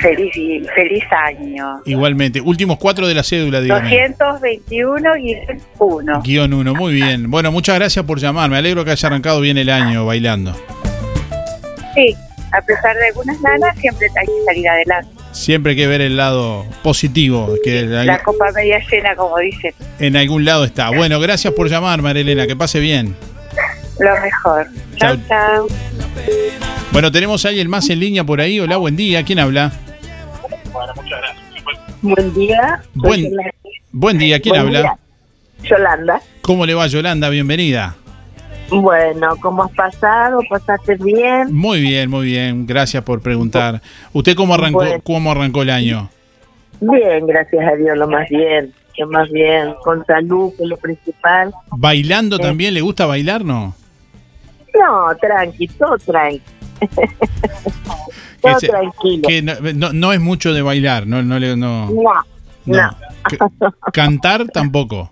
[0.00, 0.32] Feliz,
[0.74, 1.80] feliz año.
[1.86, 2.40] igualmente.
[2.40, 3.90] Últimos cuatro de la cédula, dígame.
[4.18, 5.36] 221 y
[5.78, 6.22] 1.
[6.22, 7.30] Guión uno, muy bien.
[7.30, 8.50] Bueno, muchas gracias por llamar.
[8.50, 10.54] Me alegro que haya arrancado bien el año bailando.
[11.94, 12.14] Sí,
[12.52, 15.15] a pesar de algunas lanas, siempre hay que salir adelante.
[15.36, 20.16] Siempre hay que ver el lado positivo, que La copa media llena, como dicen, en
[20.16, 20.88] algún lado está.
[20.88, 22.46] Bueno, gracias por llamar, María Elena.
[22.46, 23.14] Que pase bien.
[24.00, 24.66] lo mejor.
[24.96, 25.66] Chao, chao.
[26.90, 28.58] Bueno, tenemos a alguien más en línea por ahí.
[28.60, 29.22] Hola, buen día.
[29.24, 29.72] ¿Quién habla?
[32.00, 32.82] Buen día.
[32.94, 33.30] Buen,
[33.92, 34.40] buen día.
[34.40, 34.80] ¿Quién Buen habla?
[34.80, 34.98] día.
[35.68, 36.20] Yolanda.
[36.40, 37.28] ¿Cómo le va, Yolanda?
[37.28, 37.94] Bienvenida.
[38.70, 40.40] Bueno, ¿cómo has pasado?
[40.48, 41.54] ¿Pasaste bien?
[41.54, 42.66] Muy bien, muy bien.
[42.66, 43.80] Gracias por preguntar.
[44.12, 46.10] ¿Usted cómo arrancó, cómo arrancó el año?
[46.80, 48.72] Bien, gracias a Dios, lo más bien.
[48.98, 51.52] Lo más bien, con salud, que es lo principal.
[51.70, 52.72] ¿Bailando también?
[52.74, 53.74] ¿Le gusta bailar, no?
[54.74, 56.40] No, tranqui, todo tranqui.
[58.40, 59.28] todo tranquilo.
[59.28, 61.90] Que no, no- no es mucho de bailar, no, no, le- no.
[61.90, 62.12] No,
[62.66, 62.90] no,
[63.92, 65.10] Cantar tampoco,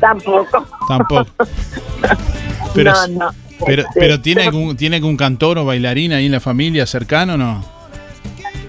[0.00, 0.66] tampoco.
[0.88, 1.26] tampoco.
[2.76, 3.30] Pero, no, no.
[3.66, 7.34] pero, Este, pero tiene algún, tiene algún cantor o bailarín ahí en la familia cercano,
[7.34, 7.64] o ¿no?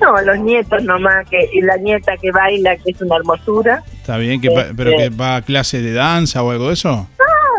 [0.02, 3.84] No, los nietos nomás, que y la nieta que baila, que es una hermosura.
[3.94, 7.08] Está bien, que pero que va a clase de danza o algo de eso.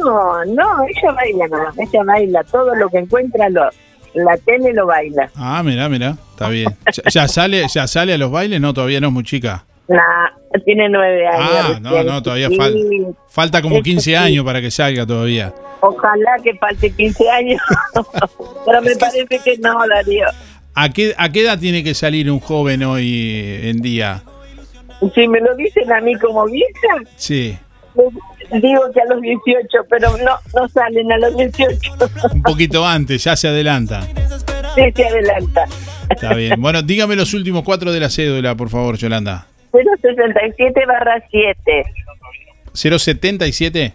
[0.05, 3.63] No, no, ella baila nomás, ella baila, todo lo que encuentra, lo,
[4.15, 5.29] la tele lo baila.
[5.35, 6.69] Ah, mira, mira, está bien.
[6.93, 8.61] ¿Ya, ya sale, ya sale a los bailes?
[8.61, 9.65] No, todavía no es muy chica.
[10.65, 11.51] Tiene nueve años.
[11.51, 12.79] Ah, no, no, todavía Sí, falta.
[13.29, 14.15] Falta como Eso 15 sí.
[14.15, 15.53] años para que salga todavía.
[15.81, 17.63] Ojalá que falte 15 años,
[18.67, 20.27] pero me parece que no, Darío.
[20.75, 24.23] ¿A qué, ¿A qué edad tiene que salir un joven hoy en día?
[25.15, 27.57] Si me lo dicen a mí como vieja, Sí,
[28.51, 31.79] digo que a los 18, pero no, no salen a los 18.
[32.33, 34.03] un poquito antes, ya se adelanta.
[34.75, 35.65] Sí, se adelanta.
[36.11, 36.61] Está bien.
[36.61, 39.47] Bueno, dígame los últimos cuatro de la cédula, por favor, Yolanda.
[39.73, 41.85] 067 barra 7.
[42.73, 43.95] 077.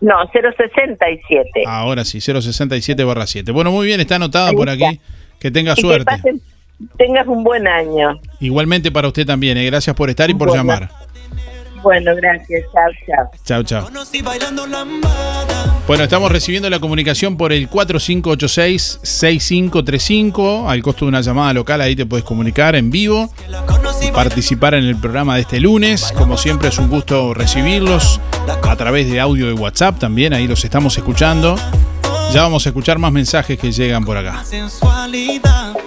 [0.00, 1.64] No, 067.
[1.66, 3.50] Ahora sí, 067 barra 7.
[3.52, 5.00] Bueno, muy bien, está anotada por aquí.
[5.40, 6.04] Que tenga Y que suerte.
[6.04, 6.40] pasen-
[6.96, 8.20] tengas un buen año.
[8.40, 9.56] Igualmente para usted también.
[9.58, 9.64] eh.
[9.66, 10.62] Gracias por estar y por Bueno.
[10.62, 10.90] llamar.
[11.82, 12.64] Bueno, gracias.
[12.72, 13.30] Chao, chao.
[13.44, 13.88] Chao, chao.
[15.86, 20.68] Bueno, estamos recibiendo la comunicación por el 4586-6535.
[20.68, 23.32] Al costo de una llamada local, ahí te puedes comunicar en vivo
[24.02, 26.12] y participar en el programa de este lunes.
[26.12, 28.20] Como siempre, es un gusto recibirlos
[28.62, 30.34] a través de audio de WhatsApp también.
[30.34, 31.56] Ahí los estamos escuchando.
[32.32, 34.44] Ya vamos a escuchar más mensajes que llegan por acá.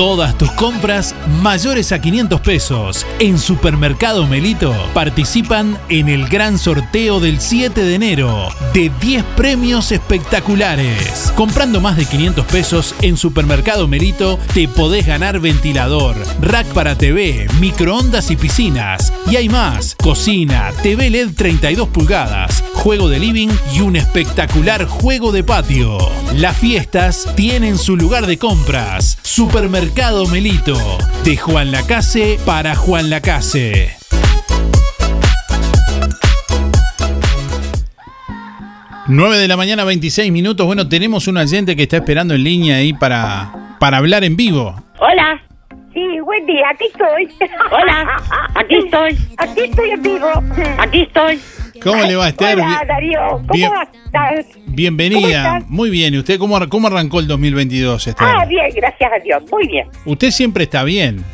[0.00, 7.20] Todas tus compras mayores a 500 pesos en Supermercado Melito participan en el gran sorteo
[7.20, 11.30] del 7 de enero de 10 premios espectaculares.
[11.36, 17.46] Comprando más de 500 pesos en Supermercado Melito te podés ganar ventilador, rack para TV,
[17.60, 19.12] microondas y piscinas.
[19.30, 25.32] Y hay más, cocina, TV LED 32 pulgadas, juego de living y un espectacular juego
[25.32, 25.98] de patio.
[26.34, 29.18] Las fiestas tienen su lugar de compras.
[29.20, 30.78] Supermercado Melito.
[31.22, 33.96] De Juan Lacase para Juan Lacase.
[39.08, 40.64] Nueve de la mañana, 26 minutos.
[40.64, 44.82] Bueno, tenemos un oyente que está esperando en línea ahí para, para hablar en vivo.
[44.98, 45.38] Hola.
[45.92, 47.28] Sí, buen día, aquí estoy.
[47.72, 48.22] Hola,
[48.54, 49.18] aquí estoy.
[49.36, 50.30] Aquí estoy en vivo.
[50.78, 51.40] Aquí estoy.
[51.82, 52.58] ¿Cómo le va, Esther?
[52.58, 53.20] Hola, Bien- Darío.
[53.30, 53.72] ¿Cómo bien-
[54.04, 54.46] estás?
[54.54, 55.28] ¿Cómo Bienvenida.
[55.56, 55.68] estás?
[55.68, 56.14] Muy bien.
[56.14, 58.26] ¿Y usted cómo, cómo arrancó el 2022, Esther?
[58.30, 59.42] Ah, bien, gracias a Dios.
[59.50, 59.88] Muy bien.
[60.04, 61.24] Usted siempre está bien.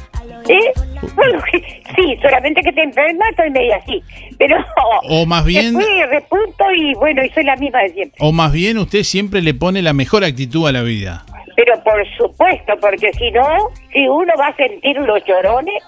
[0.48, 0.72] ¿Eh?
[1.16, 1.40] Bueno,
[1.96, 4.02] sí, solamente que te enferma, estoy media así.
[4.38, 4.56] Pero.
[5.08, 8.16] O más bien- Después repunto y bueno, y soy la misma de siempre.
[8.20, 11.24] O más bien usted siempre le pone la mejor actitud a la vida.
[11.56, 13.46] Pero por supuesto, porque si no,
[13.92, 15.82] si uno va a sentir los llorones,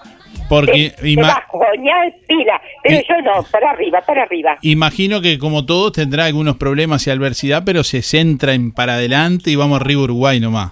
[0.49, 2.59] Porque se ima- va a coñar pila.
[2.83, 4.57] Pero Y- yo no, para arriba, para arriba.
[4.61, 9.51] imagino que como todos tendrá algunos problemas y adversidad, pero se centra en para adelante
[9.51, 10.71] y vamos arriba Uruguay nomás.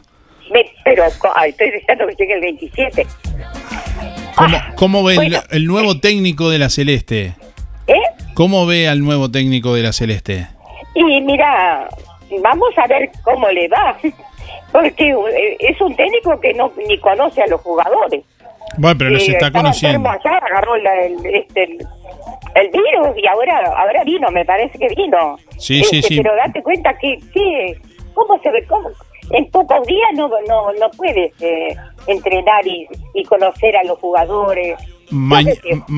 [0.52, 1.04] Me- pero
[1.36, 3.08] ay, estoy deseando que llegue el 27.
[4.36, 5.40] ¿Cómo, cómo ve bueno.
[5.52, 7.36] el, nuevo técnico de la Celeste?
[7.88, 7.94] ¿Eh?
[8.34, 10.48] ¿Cómo ve al nuevo técnico de la Celeste?
[10.96, 11.88] Y mira,
[12.44, 13.98] vamos a ver cómo le va.
[14.72, 18.24] Porque eh, es un técnico que no ni conoce a los jugadores.
[18.78, 20.10] Bueno, pero los Y está conociendo.
[20.10, 20.86] allá, agarró el,
[21.26, 21.78] este, el,
[22.56, 25.38] el virus y ahora ahora vino, me parece que vino.
[25.58, 26.18] Sí, sí, Este, sí.
[26.22, 27.80] Pero date cuenta que, que
[28.14, 28.66] ¿cómo se ve?
[28.68, 28.90] ¿Cómo?
[29.32, 31.76] En pocos días no, no, no puedes eh,
[32.08, 34.78] entrenar y, y conocer a los jugadores.
[35.10, 35.42] Ma-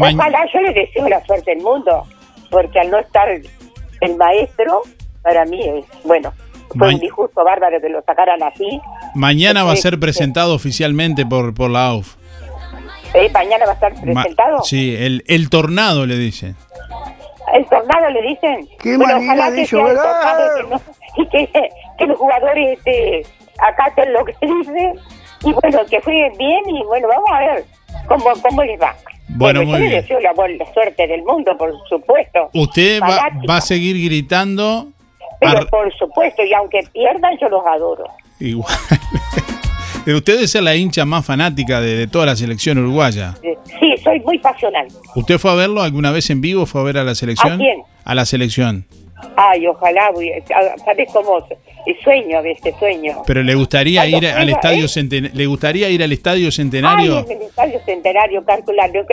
[0.02, 2.04] Ojalá yo le deseo la suerte del mundo,
[2.50, 4.82] porque al no estar el maestro,
[5.22, 6.32] para mí es, bueno,
[6.70, 8.80] fue Ma- un disgusto bárbaro que lo sacaran así.
[9.16, 12.16] Mañana va a ser Este, presentado oficialmente por, por la AUF.
[13.14, 14.64] Eh, mañana va a estar Ma- presentado.
[14.64, 16.56] sí, el, el tornado le dicen.
[17.54, 18.68] El tornado le dicen.
[18.80, 20.06] Qué bueno, manera ojalá de que sea el llorar.
[20.06, 20.82] tornado y que, no-
[21.18, 23.26] y que, que los jugadores este,
[23.60, 24.94] acaten lo que dicen.
[25.44, 27.66] Y bueno, que jueguen bien y bueno, vamos a ver
[28.08, 28.94] cómo, cómo les va.
[29.30, 29.92] Bueno, muy yo bien.
[29.94, 32.50] les deseo la, buena suerte del mundo, por supuesto.
[32.54, 34.88] Usted va, a seguir gritando.
[35.40, 38.06] Pero por supuesto, y aunque pierdan, yo los adoro.
[38.40, 38.76] igual.
[40.06, 43.36] Usted debe ser la hincha más fanática de, de toda la selección uruguaya.
[43.44, 44.88] Eh, Sí, soy muy pasional.
[45.16, 46.66] ¿Usted fue a verlo alguna vez en vivo?
[46.66, 47.54] ¿Fue a ver a la selección?
[47.54, 47.82] ¿A quién?
[48.04, 48.86] A la selección.
[49.36, 50.10] Ay, ojalá,
[50.84, 51.38] ¿sabes cómo?
[51.86, 53.22] El sueño de este sueño.
[53.26, 54.88] Pero le gustaría Cuando ir al estadio ¿eh?
[54.88, 57.20] Centen- le gustaría ir al estadio Ay, Centenario.
[57.20, 58.44] en el estadio centenario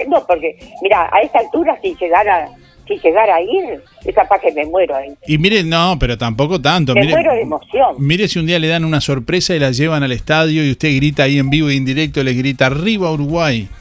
[0.08, 2.48] no, porque mira, a esta altura si llegara,
[2.86, 5.12] si llegara a ir, es capaz que me muero ahí.
[5.26, 6.94] Y mire, no, pero tampoco tanto.
[6.94, 7.94] Me Mire, muero de emoción.
[7.98, 10.94] mire si un día le dan una sorpresa y la llevan al estadio y usted
[10.96, 13.68] grita ahí en vivo e indirecto, le grita arriba Uruguay.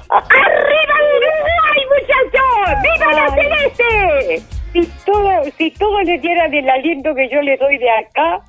[0.00, 2.82] ¡Arriba Uruguay, muchachos!
[2.82, 4.42] ¡Viva la celeste!
[4.72, 8.40] Si todo, si todos le dieran el aliento que yo le doy de acá.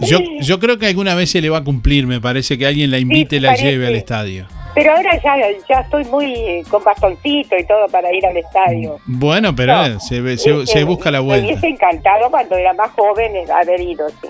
[0.00, 2.90] Yo, yo creo que alguna vez se le va a cumplir, me parece que alguien
[2.90, 3.70] la invite y la parece.
[3.70, 4.46] lleve al estadio.
[4.74, 5.34] Pero ahora ya,
[5.68, 8.98] ya estoy muy eh, con bastoncito y todo para ir al estadio.
[9.06, 9.86] Bueno, pero No.
[9.86, 11.46] eh, se, se- Eh, se busca la Me vuelta.
[11.46, 14.08] hubiese encantado cuando era más joven eh, haber ido.
[14.08, 14.28] sí.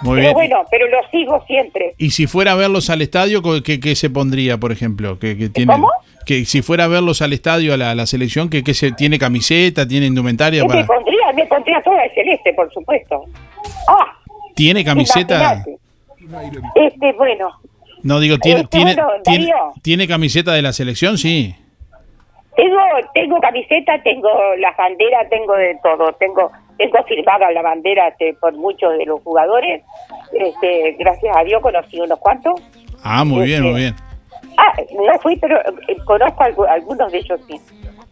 [0.00, 0.34] Muy pero bien.
[0.34, 1.94] bueno, pero lo sigo siempre.
[1.96, 5.16] Y si fuera a verlos al estadio, ¿qué, qué se pondría, por ejemplo?
[5.20, 5.90] ¿Qué, qué tiene, ¿Cómo?
[6.26, 8.90] Que si fuera a verlos al estadio, a la, a la selección, ¿qué, qué se,
[8.92, 10.64] ¿tiene camiseta, tiene indumentaria?
[10.64, 13.24] Me pondría, me pondría toda de celeste, por supuesto.
[13.86, 14.18] Ah,
[14.56, 15.62] ¿Tiene camiseta?
[16.18, 16.64] imagínate.
[16.74, 17.50] Este, bueno,
[18.02, 19.72] No, digo, ¿tiene, tiene, tiene, Darío.
[19.82, 21.18] ¿tiene camiseta de la selección?
[21.18, 21.54] Sí.
[22.56, 22.78] tengo,
[23.14, 26.12] tengo camiseta, tengo las banderas, tengo de todo.
[26.18, 29.82] Tengo, tengo firmada la bandera este, por muchos de los jugadores.
[30.32, 32.60] Este, gracias a Dios conocí unos cuantos.
[33.04, 33.94] Ah, muy bien, Este, muy bien.
[34.58, 37.58] Ah, no fui, pero eh, conozco algu- algunos de ellos sí.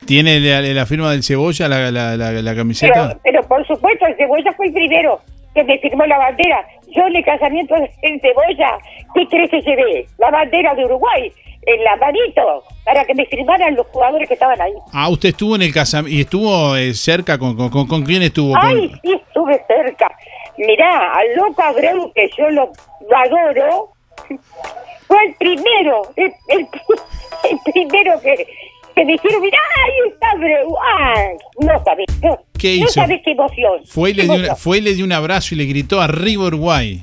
[0.06, 3.08] ¿Tiene la, la firma del Cebolla, la, la, la, la camiseta?
[3.08, 5.20] Pero, pero por supuesto, el Cebolla fue el primero
[5.54, 6.64] que me firmó la bandera.
[6.88, 8.78] Yo en el casamiento del Cebolla,
[9.14, 10.06] ¿qué crees que llevé?
[10.18, 11.32] La bandera de Uruguay
[11.66, 14.72] en la manito para que me firmaran los jugadores que estaban ahí.
[14.92, 18.22] Ah, usted estuvo en el casamiento y estuvo eh, cerca con, con, con, con quién
[18.22, 18.52] estuvo.
[18.54, 20.10] Con- Ay, sí, estuve cerca.
[20.56, 22.70] Mirá, al loco Abreu, que yo lo,
[23.08, 23.92] lo adoro,
[25.06, 26.66] fue el primero, el, el-
[27.50, 28.46] el primero que,
[29.00, 30.74] que me dijeron, mirá, ahí está Abreu.
[30.98, 31.28] Ay,
[31.60, 32.92] no sabés, no, ¿Qué no hizo?
[32.92, 33.80] sabés qué emoción.
[33.86, 36.44] Fue y, le dio una- fue y le dio un abrazo y le gritó arriba
[36.44, 37.02] Uruguay.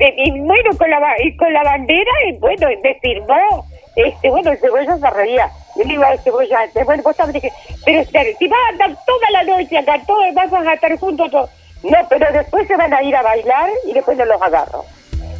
[0.00, 3.66] Eh, y bueno, con la, y con la bandera, y bueno, me firmó.
[3.94, 5.50] Este, bueno, el cebolla se reía.
[5.76, 7.50] Yo le digo al cebolla, este, bueno, vos sabés que,
[7.84, 8.02] pero
[8.38, 11.50] si vas a andar toda la noche acá, todos vamos a estar juntos, todos.
[11.82, 14.84] No, pero después se van a ir a bailar y después no los agarro.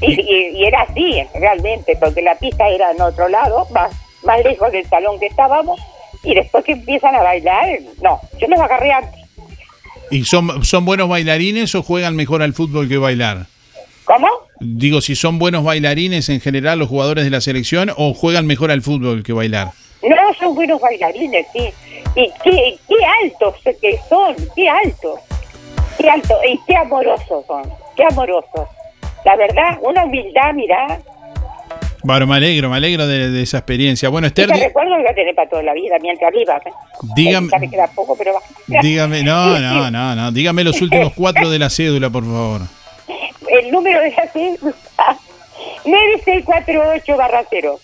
[0.02, 3.90] Y, y- y era así, realmente, porque la pista era en otro lado, más,
[4.24, 5.80] más lejos del salón que estábamos,
[6.24, 7.66] y después que empiezan a bailar,
[8.00, 9.20] no, yo los agarré antes.
[10.10, 13.46] ¿Y son, son buenos bailarines o juegan mejor al fútbol que bailar?
[14.04, 14.28] ¿Cómo?
[14.60, 18.70] Digo, si son buenos bailarines en general los jugadores de la selección o juegan mejor
[18.70, 19.70] al fútbol que bailar.
[20.02, 21.72] No, son buenos bailarines, sí.
[22.14, 25.20] Y qué, qué altos que son, qué altos.
[25.98, 27.62] Qué altos y qué amorosos son,
[27.96, 28.68] qué amorosos.
[29.24, 31.00] La verdad, una humildad, mirá.
[32.04, 34.08] Bueno, me alegro, me alegro de, de esa experiencia.
[34.08, 36.56] Bueno, Esther, Ese recuerdo lo voy a tener para toda la vida, mientras viva.
[36.66, 36.70] ¿eh?
[37.14, 38.32] dígame, Sabe que da poco, pero
[38.66, 42.62] dígame, no, no, no, no, dígame los últimos cuatro de la cédula, por favor.
[43.48, 44.74] El número de la cédula,
[45.84, 47.80] 9648 barra 0.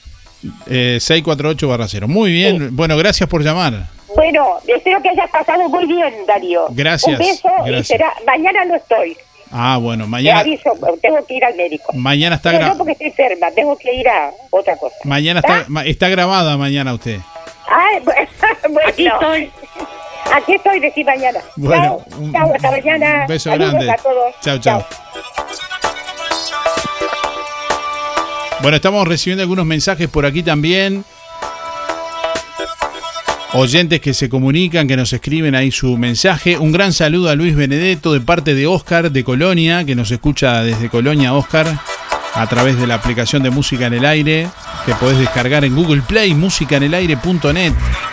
[0.67, 2.09] Eh, 648 barra 0.
[2.09, 3.87] Muy bien, bueno, gracias por llamar.
[4.15, 6.67] Bueno, espero que hayas pasado muy bien, Darío.
[6.71, 7.87] Gracias, Un beso y gracias.
[7.89, 9.17] será, mañana no estoy.
[9.51, 11.93] Ah, bueno, Te mañana, aviso, tengo que ir al médico.
[11.95, 14.95] mañana está Pero gra- no porque estoy enferma, tengo que ir a otra cosa.
[15.05, 17.19] mañana está, ma- está grabada mañana usted.
[17.71, 19.51] Ay, bueno, Aquí estoy.
[20.35, 21.41] Aquí estoy, decir mañana.
[21.57, 23.21] Bueno, chao, un- chao, hasta mañana.
[23.23, 23.91] Un beso Saludos grande.
[23.91, 24.35] a todos.
[24.43, 24.87] Chao, chao.
[28.61, 31.05] Bueno, estamos recibiendo algunos mensajes por aquí también.
[33.55, 36.59] Oyentes que se comunican, que nos escriben ahí su mensaje.
[36.59, 40.63] Un gran saludo a Luis Benedetto de parte de Oscar de Colonia, que nos escucha
[40.63, 41.81] desde Colonia, Oscar.
[42.35, 44.49] a través de la aplicación de Música en el Aire
[44.85, 47.73] que podés descargar en Google Play, musicaenelaire.net.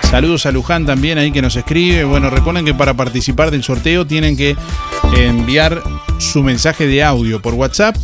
[0.10, 2.04] Saludos a Luján también ahí que nos escribe.
[2.06, 4.56] Bueno, recuerden que para participar del sorteo tienen que
[5.18, 5.82] enviar
[6.18, 7.96] su mensaje de audio por WhatsApp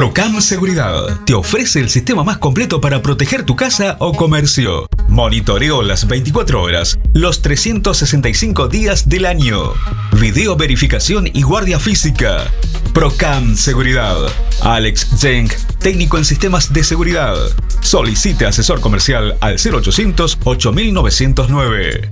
[0.00, 4.86] Procam Seguridad te ofrece el sistema más completo para proteger tu casa o comercio.
[5.08, 9.74] Monitoreo las 24 horas, los 365 días del año.
[10.12, 12.50] Video verificación y guardia física.
[12.94, 14.16] Procam Seguridad.
[14.62, 15.50] Alex Zeng,
[15.80, 17.34] técnico en sistemas de seguridad.
[17.82, 22.10] Solicite asesor comercial al 0800 8909.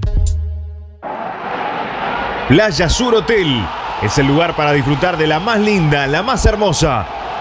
[2.48, 3.66] Playa Sur Hotel
[4.02, 7.06] es el lugar para disfrutar de la más linda, la más hermosa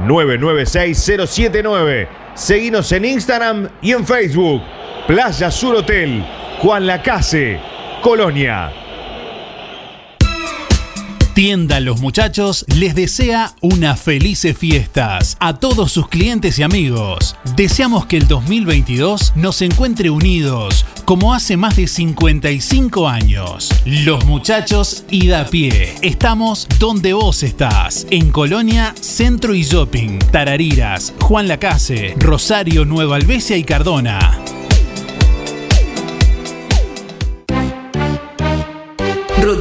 [0.00, 2.08] 996-079.
[2.34, 4.62] Seguinos en Instagram y en Facebook.
[5.06, 6.24] Playa Sur Hotel,
[6.60, 7.58] Juan Lacase,
[8.02, 8.81] Colonia.
[11.34, 17.36] Tienda Los Muchachos les desea unas felices fiestas a todos sus clientes y amigos.
[17.56, 23.70] Deseamos que el 2022 nos encuentre unidos como hace más de 55 años.
[23.86, 25.94] Los Muchachos y da pie.
[26.02, 28.06] Estamos donde vos estás.
[28.10, 34.38] En Colonia, Centro y Shopping, Tarariras, Juan Lacase, Rosario, Nueva Albesia y Cardona.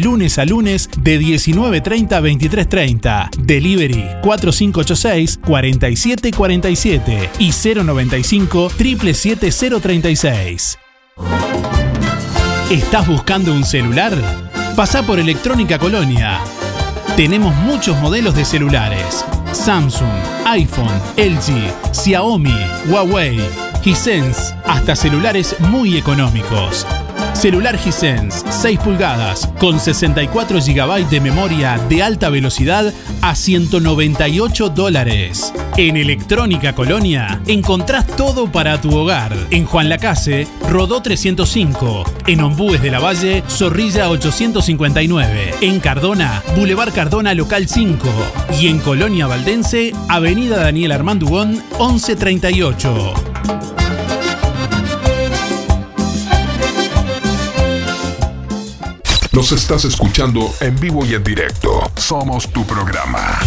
[0.00, 3.30] lunes a lunes de 19.30 a 23.30.
[3.38, 10.78] Delivery 4586 4747 y 095 77036.
[12.70, 14.12] ¿Estás buscando un celular?
[14.74, 16.40] Pasa por Electrónica Colonia.
[17.16, 19.24] Tenemos muchos modelos de celulares.
[19.52, 20.08] Samsung,
[20.46, 22.54] iPhone, LG, Xiaomi,
[22.88, 23.40] Huawei,
[23.84, 26.86] Hisense, hasta celulares muy económicos.
[27.36, 35.52] Celular Hisense 6 pulgadas con 64 GB de memoria de alta velocidad a 198 dólares.
[35.76, 39.36] En Electrónica Colonia encontrás todo para tu hogar.
[39.50, 42.04] En Juan Lacase, Rodó 305.
[42.26, 45.56] En Ombúes de la Valle, Zorrilla 859.
[45.60, 48.08] En Cardona, Boulevard Cardona Local 5.
[48.58, 53.75] Y en Colonia Valdense, Avenida Daniel Armandugón 1138.
[59.36, 61.92] Nos estás escuchando en vivo y en directo.
[61.94, 63.38] Somos tu programa.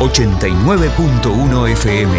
[0.00, 2.18] 89.1 FM.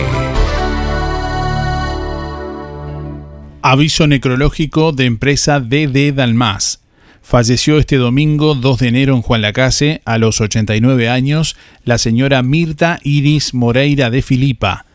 [3.61, 6.81] Aviso necrológico de empresa DD Dalmas.
[7.21, 12.43] Falleció este domingo 2 de enero en Juan Lacase, a los 89 años, la señora
[12.43, 14.85] Mirta Iris Moreira de Filipa.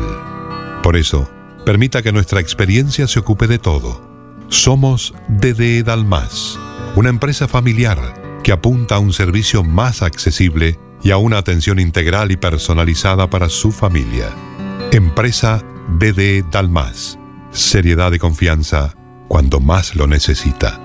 [0.86, 1.28] Por eso,
[1.66, 4.08] permita que nuestra experiencia se ocupe de todo.
[4.50, 6.60] Somos DD Dalmas,
[6.96, 7.98] una empresa familiar
[8.44, 13.50] que apunta a un servicio más accesible y a una atención integral y personalizada para
[13.50, 14.30] su familia.
[14.92, 15.64] Empresa
[15.98, 17.18] DD Dalmas.
[17.50, 18.94] Seriedad y confianza
[19.28, 20.85] cuando más lo necesita.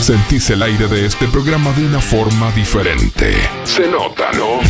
[0.00, 3.34] Sentís el aire de este programa de una forma diferente.
[3.64, 4.60] Se nota, ¿no?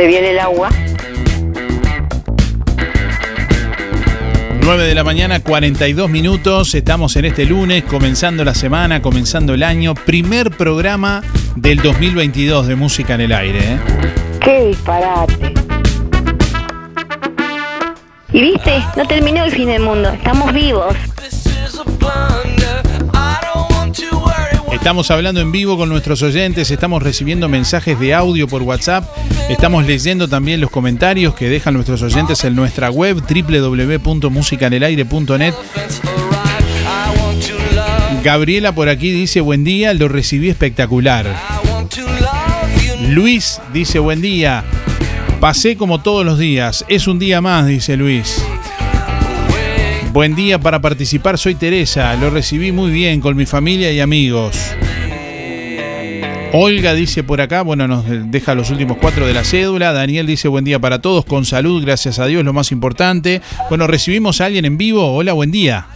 [0.05, 0.69] se viene el agua.
[4.61, 6.75] 9 de la mañana, 42 minutos.
[6.75, 9.95] Estamos en este lunes, comenzando la semana, comenzando el año.
[9.95, 11.23] Primer programa
[11.57, 13.61] del 2022 de Música en el Aire.
[13.61, 13.79] ¿eh?
[14.43, 15.55] ¡Qué disparate!
[18.31, 20.95] Y viste, no terminó el fin del mundo, estamos vivos.
[24.85, 29.09] Estamos hablando en vivo con nuestros oyentes, estamos recibiendo mensajes de audio por WhatsApp,
[29.49, 35.55] estamos leyendo también los comentarios que dejan nuestros oyentes en nuestra web www.musicanelaire.net.
[38.23, 41.35] Gabriela por aquí dice buen día, lo recibí espectacular.
[43.09, 44.65] Luis dice buen día,
[45.41, 48.44] pasé como todos los días, es un día más, dice Luis.
[50.15, 54.57] Buen día para participar, soy Teresa, lo recibí muy bien con mi familia y amigos.
[56.53, 59.93] Olga dice por acá, bueno, nos deja los últimos cuatro de la cédula.
[59.93, 63.43] Daniel dice buen día para todos, con salud, gracias a Dios, lo más importante.
[63.69, 65.17] Bueno, recibimos a alguien en vivo.
[65.17, 65.89] Hola, buen día.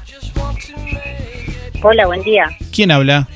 [1.81, 2.49] Hola, buen día.
[2.75, 3.29] ¿Quién habla?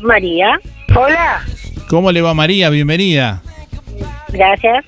[0.00, 0.60] María.
[0.94, 1.44] Hola.
[1.88, 2.70] ¿Cómo le va María?
[2.70, 3.42] Bienvenida.
[4.28, 4.84] Gracias.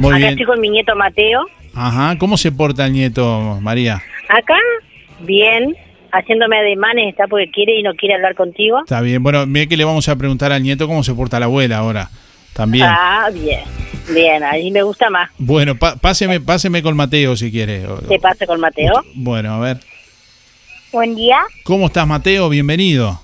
[0.00, 0.30] Muy Acá bien.
[0.30, 1.46] estoy con mi nieto Mateo.
[1.72, 4.02] Ajá, ¿cómo se porta el nieto, María?
[4.36, 4.56] Acá,
[5.20, 5.76] bien,
[6.12, 8.80] haciéndome ademanes, está porque quiere y no quiere hablar contigo.
[8.80, 9.22] Está bien.
[9.22, 12.10] Bueno, mire que le vamos a preguntar al nieto cómo se porta la abuela ahora.
[12.52, 12.86] También.
[12.88, 13.60] Ah, bien.
[14.12, 15.30] Bien, ahí me gusta más.
[15.38, 17.84] Bueno, pa- páseme, páseme con Mateo si quiere.
[18.08, 18.92] Te paso con Mateo.
[19.14, 19.78] Bueno, a ver.
[20.92, 21.38] Buen día.
[21.64, 22.48] ¿Cómo estás, Mateo?
[22.48, 23.20] Bienvenido.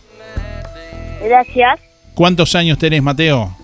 [1.24, 1.80] Gracias.
[2.14, 3.56] ¿Cuántos años tenés, Mateo?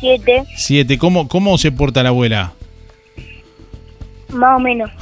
[0.00, 0.98] Siete, Siete.
[0.98, 2.52] ¿Cómo, cómo se porta la abuela?
[4.32, 4.90] Más o menos.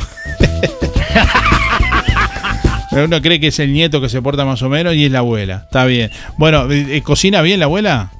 [2.93, 5.21] Uno cree que es el nieto que se porta más o menos y es la
[5.21, 5.63] abuela.
[5.67, 6.11] Está bien.
[6.37, 8.11] Bueno, eh, eh, ¿cocina bien la abuela?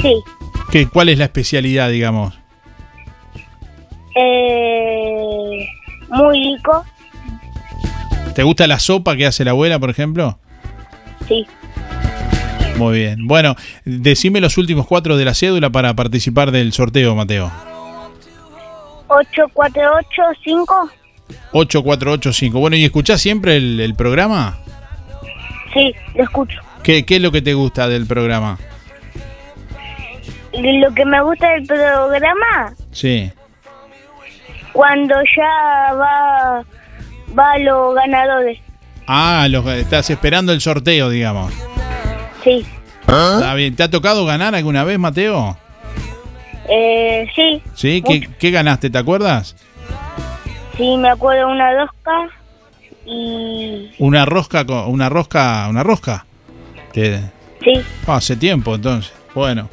[0.00, 0.14] Sí.
[0.70, 2.34] ¿Qué, ¿Cuál es la especialidad, digamos?
[4.16, 5.66] Eh,
[6.08, 6.84] muy rico.
[8.34, 10.38] ¿Te gusta la sopa que hace la abuela, por ejemplo?
[11.28, 11.46] Sí.
[12.78, 13.26] Muy bien.
[13.26, 13.54] Bueno,
[13.84, 17.52] decime los últimos cuatro de la cédula para participar del sorteo, Mateo.
[19.16, 20.90] 8485.
[21.52, 22.58] 8485.
[22.58, 24.58] Bueno, ¿y escuchás siempre el, el programa?
[25.72, 26.58] Sí, lo escucho.
[26.82, 28.58] ¿Qué, ¿Qué es lo que te gusta del programa?
[30.52, 33.30] Lo que me gusta del programa, Sí.
[34.72, 36.62] cuando ya va,
[37.38, 38.58] va los ganadores.
[39.06, 41.52] Ah, los, estás esperando el sorteo, digamos.
[42.44, 42.66] Sí.
[43.00, 43.74] Está bien.
[43.76, 45.56] ¿Te ha tocado ganar alguna vez, Mateo?
[46.68, 48.02] Eh, sí, ¿Sí?
[48.06, 48.90] ¿Qué, qué ganaste?
[48.90, 49.56] ¿Te acuerdas?
[50.76, 52.28] sí, me acuerdo una rosca
[53.04, 56.24] y Una rosca, una rosca, una rosca.
[56.92, 57.18] Te-
[57.62, 57.72] sí,
[58.06, 59.12] Ah, hace tiempo, entonces.
[59.34, 59.68] Bueno.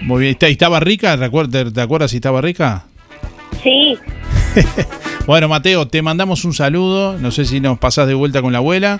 [0.00, 0.32] Muy bien.
[0.32, 1.16] ¿Está- y ¿Estaba rica?
[1.18, 2.84] ¿Te acuer- te- te acuerdas si estaba rica?
[3.62, 3.96] sí,
[5.26, 7.16] Bueno, Mateo, te mandamos un saludo.
[7.18, 8.98] No sé si nos pasás de vuelta con la abuela.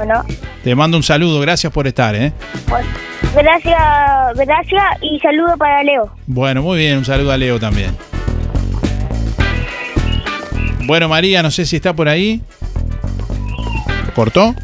[0.00, 0.24] ¿o no?
[0.62, 1.40] Te mando un saludo.
[1.40, 2.32] Gracias por estar, ¿eh?
[2.68, 2.88] Bueno,
[3.34, 6.10] gracias, gracias y saludo para Leo.
[6.26, 6.98] Bueno, muy bien.
[6.98, 7.90] Un saludo a Leo también.
[10.86, 12.40] Bueno, María, no sé si está por ahí.
[14.14, 14.54] ¿Cortó?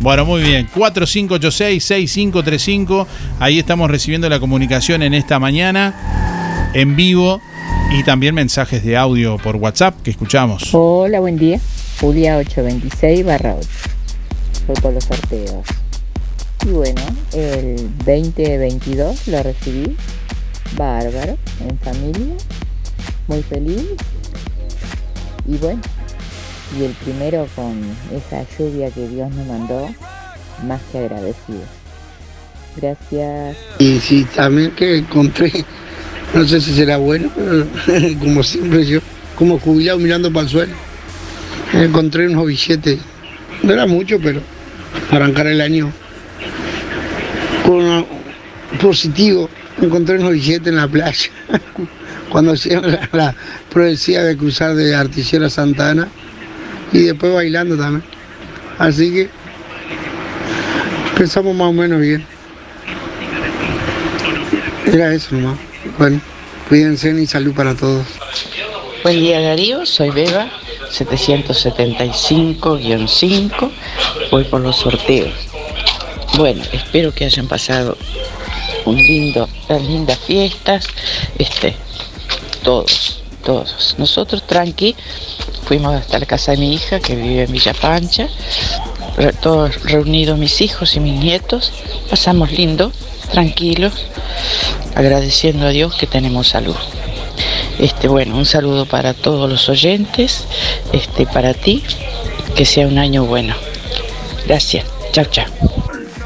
[0.00, 0.68] Bueno, muy bien.
[0.74, 3.06] 4586-6535.
[3.40, 7.40] Ahí estamos recibiendo la comunicación en esta mañana, en vivo,
[7.92, 10.70] y también mensajes de audio por WhatsApp que escuchamos.
[10.72, 11.60] Hola, buen día.
[12.00, 13.97] Julia 826 barra 8.
[14.68, 15.66] Por los sorteos.
[16.66, 17.00] Y bueno,
[17.32, 19.96] el 2022 lo recibí.
[20.76, 22.34] Bárbaro, en familia.
[23.28, 23.86] Muy feliz.
[25.46, 25.80] Y bueno,
[26.78, 27.80] y el primero con
[28.14, 29.88] esa lluvia que Dios nos mandó,
[30.66, 31.62] más que agradecido.
[32.76, 33.56] Gracias.
[33.78, 35.50] Y sí, también que encontré,
[36.34, 37.30] no sé si será bueno,
[38.20, 39.00] como siempre yo,
[39.34, 40.74] como jubilado mirando para el suelo,
[41.72, 42.98] encontré unos billetes,
[43.62, 44.42] no era mucho, pero
[45.10, 45.92] arrancar el año
[47.66, 48.06] con
[48.80, 49.48] positivo,
[49.80, 51.30] encontré unos billetes en la playa,
[52.30, 53.34] cuando hacían la, la
[53.70, 56.08] profecía de cruzar de Artillero a Santana
[56.92, 58.04] y después bailando también.
[58.78, 59.28] Así que
[61.16, 62.24] pensamos más o menos bien.
[64.86, 65.58] Era eso nomás.
[65.98, 66.20] Bueno,
[66.68, 68.06] cuídense y salud para todos.
[69.02, 70.50] Buen día Darío, soy Beba,
[70.92, 73.70] 775-5,
[74.30, 75.32] voy por los sorteos.
[76.36, 77.96] Bueno, espero que hayan pasado
[78.84, 80.86] un lindo, unas lindas fiestas,
[81.38, 81.74] este,
[82.62, 83.94] todos, todos.
[83.98, 84.94] Nosotros tranqui,
[85.64, 88.28] fuimos hasta la casa de mi hija que vive en Villa Pancha,
[89.40, 91.72] todos reunidos mis hijos y mis nietos,
[92.08, 92.92] pasamos lindo,
[93.30, 94.06] tranquilos,
[94.94, 96.76] agradeciendo a Dios que tenemos salud.
[97.78, 100.46] Este, bueno, un saludo para todos los oyentes,
[100.92, 101.84] este, para ti,
[102.56, 103.54] que sea un año bueno.
[104.46, 105.46] Gracias, chao, chao.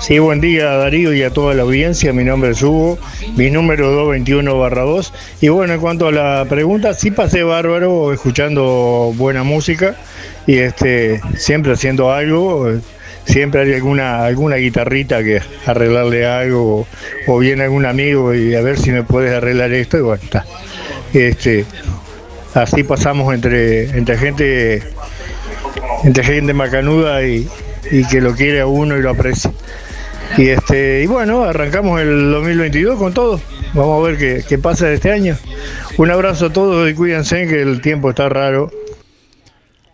[0.03, 2.13] Sí, buen día Darío y a toda la audiencia.
[2.13, 2.99] Mi nombre es Hugo,
[3.37, 5.13] mi número 221 barra 2.
[5.43, 9.95] Y bueno, en cuanto a la pregunta, sí pasé bárbaro escuchando buena música
[10.45, 12.73] y este siempre haciendo algo.
[13.27, 16.89] Siempre hay alguna, alguna guitarrita que arreglarle algo
[17.29, 20.45] o, viene algún amigo y a ver si me puedes arreglar esto y bueno, está.
[21.13, 21.65] Este,
[22.55, 24.83] así pasamos entre, entre gente
[26.05, 27.49] entre gente macanuda y,
[27.91, 29.53] y que lo quiere a uno y lo aprecia.
[30.37, 33.41] Y este y bueno, arrancamos el 2022 con todo.
[33.75, 35.37] Vamos a ver qué, qué pasa este año.
[35.99, 38.71] Un abrazo a todos y cuídense que el tiempo está raro.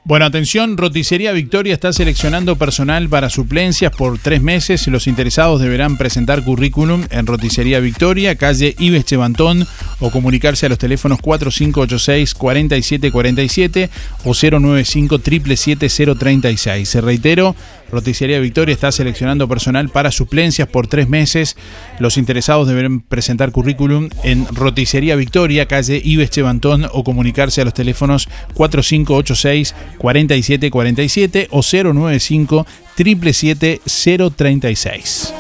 [0.05, 4.89] Bueno, atención, Roticería Victoria está seleccionando personal para suplencias por tres meses.
[4.89, 9.67] Los interesados deberán presentar currículum en Roticería Victoria, calle Ives Chevantón,
[10.01, 13.91] o comunicarse a los teléfonos 4586-4747
[14.25, 17.55] o 095 036 Se reitero,
[17.91, 21.57] Roticería Victoria está seleccionando personal para suplencias por tres meses.
[21.99, 27.73] Los interesados deberán presentar currículum en Roticería Victoria, calle Ives Chevantón, o comunicarse a los
[27.75, 32.67] teléfonos 4586-4747 o 095
[34.37, 35.35] 036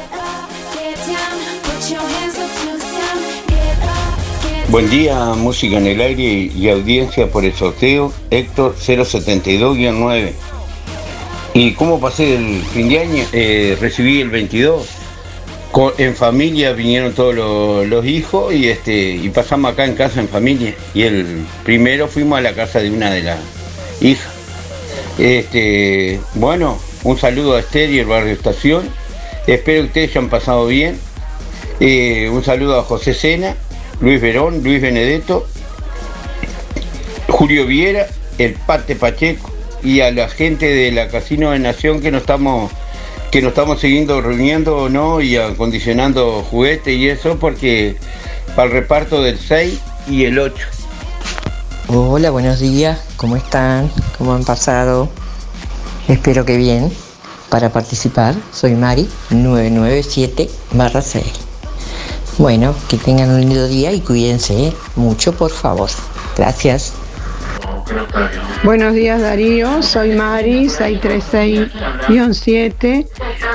[4.71, 10.33] Buen día, música en el aire y audiencia por el sorteo Héctor 072-9.
[11.61, 13.25] ¿Y cómo pasé el fin de año?
[13.33, 14.87] Eh, recibí el 22.
[15.99, 20.73] en familia vinieron todos los, hijos y este y pasamos acá en casa en familia.
[20.95, 23.41] Y el primero fuimos a la casa de una de las
[24.01, 24.33] hijas.
[25.19, 28.89] Este, bueno, un saludo a Esther y el barrio Estación.
[29.49, 30.97] Espero que ustedes hayan pasado bien.
[31.81, 33.57] Eh, un saludo a José Sena
[34.01, 35.49] Luis Verón, Luis Benedetto,
[37.27, 38.07] Julio Viera,
[38.39, 42.71] el Pate Pacheco y a la gente de la Casino de Nación que nos estamos
[43.31, 47.97] que nos estamos siguiendo reuniendo no y acondicionando juguetes y eso porque
[48.57, 49.79] para el reparto del 6
[50.09, 50.67] y el 8.
[51.89, 53.91] Hola, buenos días, ¿cómo están?
[54.17, 55.09] ¿Cómo han pasado?
[56.09, 56.91] Espero que bien.
[57.51, 60.51] Para participar, soy Mari 997
[61.03, 61.25] 6.
[62.37, 65.91] Bueno, que tengan un lindo día y cuídense mucho, por favor.
[66.37, 66.93] Gracias.
[68.65, 73.07] Buenos días Darío, soy Mari, 636-7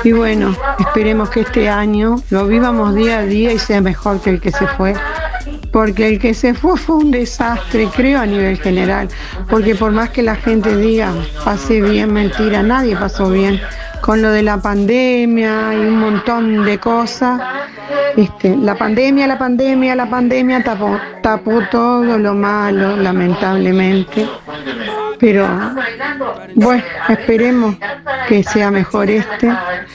[0.02, 4.30] y bueno, esperemos que este año lo vivamos día a día y sea mejor que
[4.30, 4.94] el que se fue.
[5.72, 9.08] Porque el que se fue fue un desastre, creo, a nivel general.
[9.50, 11.12] Porque por más que la gente diga,
[11.44, 13.60] pase bien, mentira, nadie pasó bien
[14.04, 17.40] con lo de la pandemia y un montón de cosas.
[18.14, 24.28] Este, la pandemia, la pandemia, la pandemia tapó, tapó todo lo malo, lamentablemente.
[25.18, 25.48] Pero
[26.54, 27.76] bueno, esperemos
[28.28, 29.50] que sea mejor este.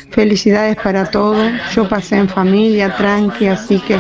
[0.10, 1.48] Felicidades para todos.
[1.76, 4.00] Yo pasé en familia, tranqui, así que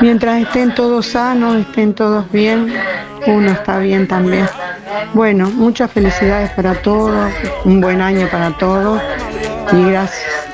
[0.00, 2.72] mientras estén todos sanos, estén todos bien,
[3.26, 4.46] uno está bien también.
[5.12, 7.30] Bueno, muchas felicidades para todos,
[7.64, 9.02] un buen año para todos
[9.72, 10.44] gracias.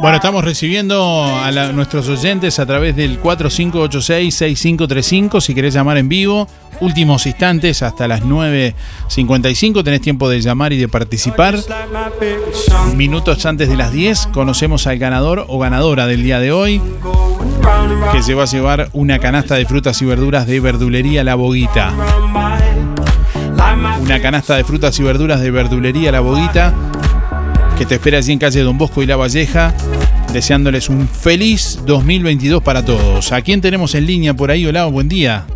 [0.00, 5.42] Bueno, estamos recibiendo a nuestros oyentes a través del 4586-6535.
[5.42, 6.48] Si querés llamar en vivo,
[6.80, 9.84] últimos instantes hasta las 9.55.
[9.84, 11.58] Tenés tiempo de llamar y de participar.
[12.96, 16.80] Minutos antes de las 10, conocemos al ganador o ganadora del día de hoy,
[18.12, 21.92] que se va a llevar una canasta de frutas y verduras de verdulería La Boguita.
[24.00, 26.72] Una canasta de frutas y verduras de verdulería La Boguita
[27.80, 29.72] que te espera allí en calle Don Bosco y La Valleja,
[30.34, 33.32] deseándoles un feliz 2022 para todos.
[33.32, 34.66] ¿A quién tenemos en línea por ahí?
[34.66, 35.46] Hola, buen día.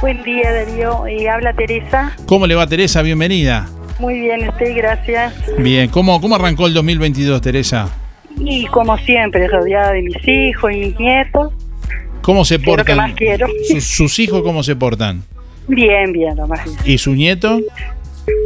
[0.00, 1.06] Buen día, Darío.
[1.06, 2.16] Y habla Teresa.
[2.24, 3.02] ¿Cómo le va, Teresa?
[3.02, 3.68] Bienvenida.
[3.98, 5.34] Muy bien, estoy, gracias.
[5.58, 7.90] Bien, ¿cómo, cómo arrancó el 2022, Teresa?
[8.38, 11.52] Y como siempre, rodeada de mis hijos y mis nietos.
[12.22, 12.96] ¿Cómo se portan?
[12.96, 13.48] Lo que más quiero.
[13.80, 15.24] ¿Sus, hijos cómo se portan?
[15.68, 16.78] Bien, bien, lo más bien.
[16.86, 17.60] ¿Y su nieto?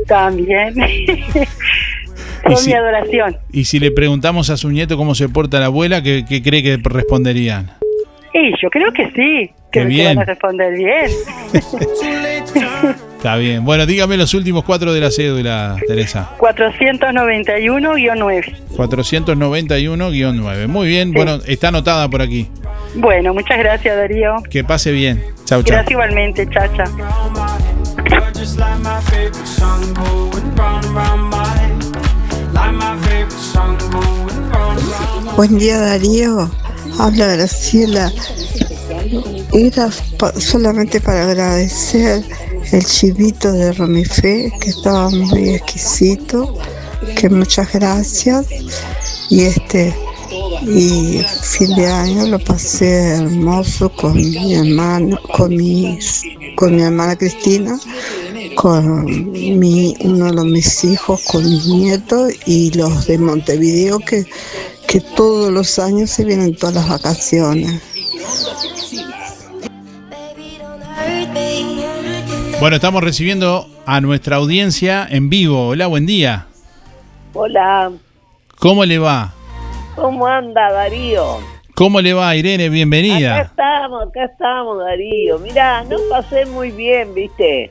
[0.09, 0.75] También.
[2.43, 3.37] Con mi adoración.
[3.53, 6.79] Y si le preguntamos a su nieto cómo se porta la abuela, ¿qué, cree que
[6.83, 7.71] responderían?
[8.33, 10.17] Y yo creo que sí, que, bien.
[10.17, 11.11] van a responder bien.
[13.21, 13.65] Está bien.
[13.67, 16.31] Bueno, dígame los últimos cuatro de la cédula, Teresa.
[16.39, 18.55] 491-9.
[18.77, 20.69] 491-9.
[20.69, 22.49] Muy bien, bueno, está anotada por aquí.
[22.95, 24.37] Bueno, muchas gracias, Darío.
[24.49, 25.23] Que pase bien.
[25.45, 25.77] Chau, chau.
[25.77, 26.85] Gracias igualmente, chacha.
[35.37, 36.51] Buen día Darío.
[36.99, 38.13] Habla Graciela.
[39.53, 39.91] Era
[40.39, 42.23] solamente para agradecer
[42.73, 46.59] el chivito de Romifé, que estaba muy exquisito,
[47.17, 48.47] que muchas gracias.
[49.31, 49.95] Y este
[50.63, 55.99] y fin de año lo pasé hermoso con mi hermano, con mi,
[56.55, 57.79] con mi hermana Cristina,
[58.61, 64.27] con mi, uno de mis hijos, con mis nietos y los de Montevideo que,
[64.87, 67.81] que todos los años se vienen todas las vacaciones.
[72.61, 75.69] Bueno, estamos recibiendo a nuestra audiencia en vivo.
[75.69, 76.47] Hola, buen día.
[77.33, 77.91] Hola,
[78.59, 79.33] ¿Cómo le va?
[79.97, 81.39] ¿cómo anda Darío?
[81.75, 82.65] ¿Cómo le va, Irene?
[82.65, 83.41] Acá Bienvenida.
[83.41, 85.39] estamos, acá estamos Darío.
[85.39, 87.71] Mirá, no pasé muy bien, ¿viste?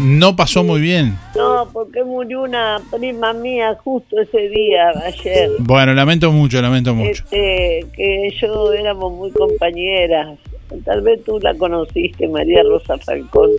[0.00, 1.16] No pasó muy bien.
[1.36, 5.50] No, porque murió una prima mía justo ese día, ayer.
[5.58, 7.22] Bueno, lamento mucho, lamento mucho.
[7.24, 10.38] Este, que yo éramos muy compañeras.
[10.84, 13.50] Tal vez tú la conociste, María Rosa Falcón.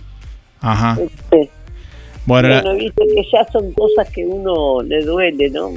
[0.60, 0.98] Ajá.
[1.00, 1.50] Este,
[2.26, 5.70] Bueno, la- bueno, viste que ya son cosas que uno le duele, ¿no?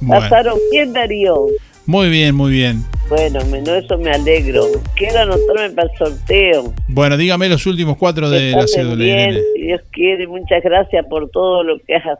[0.00, 0.20] Bueno.
[0.22, 1.46] Pasaron bien, Darío.
[1.86, 2.84] Muy bien, muy bien.
[3.08, 4.64] Bueno, menos eso me alegro.
[4.94, 6.72] Quiero anotarme para el sorteo.
[6.88, 10.26] Bueno, dígame los últimos cuatro de la cédula, bien, si Dios quiere.
[10.26, 12.18] Muchas gracias por todo lo que has.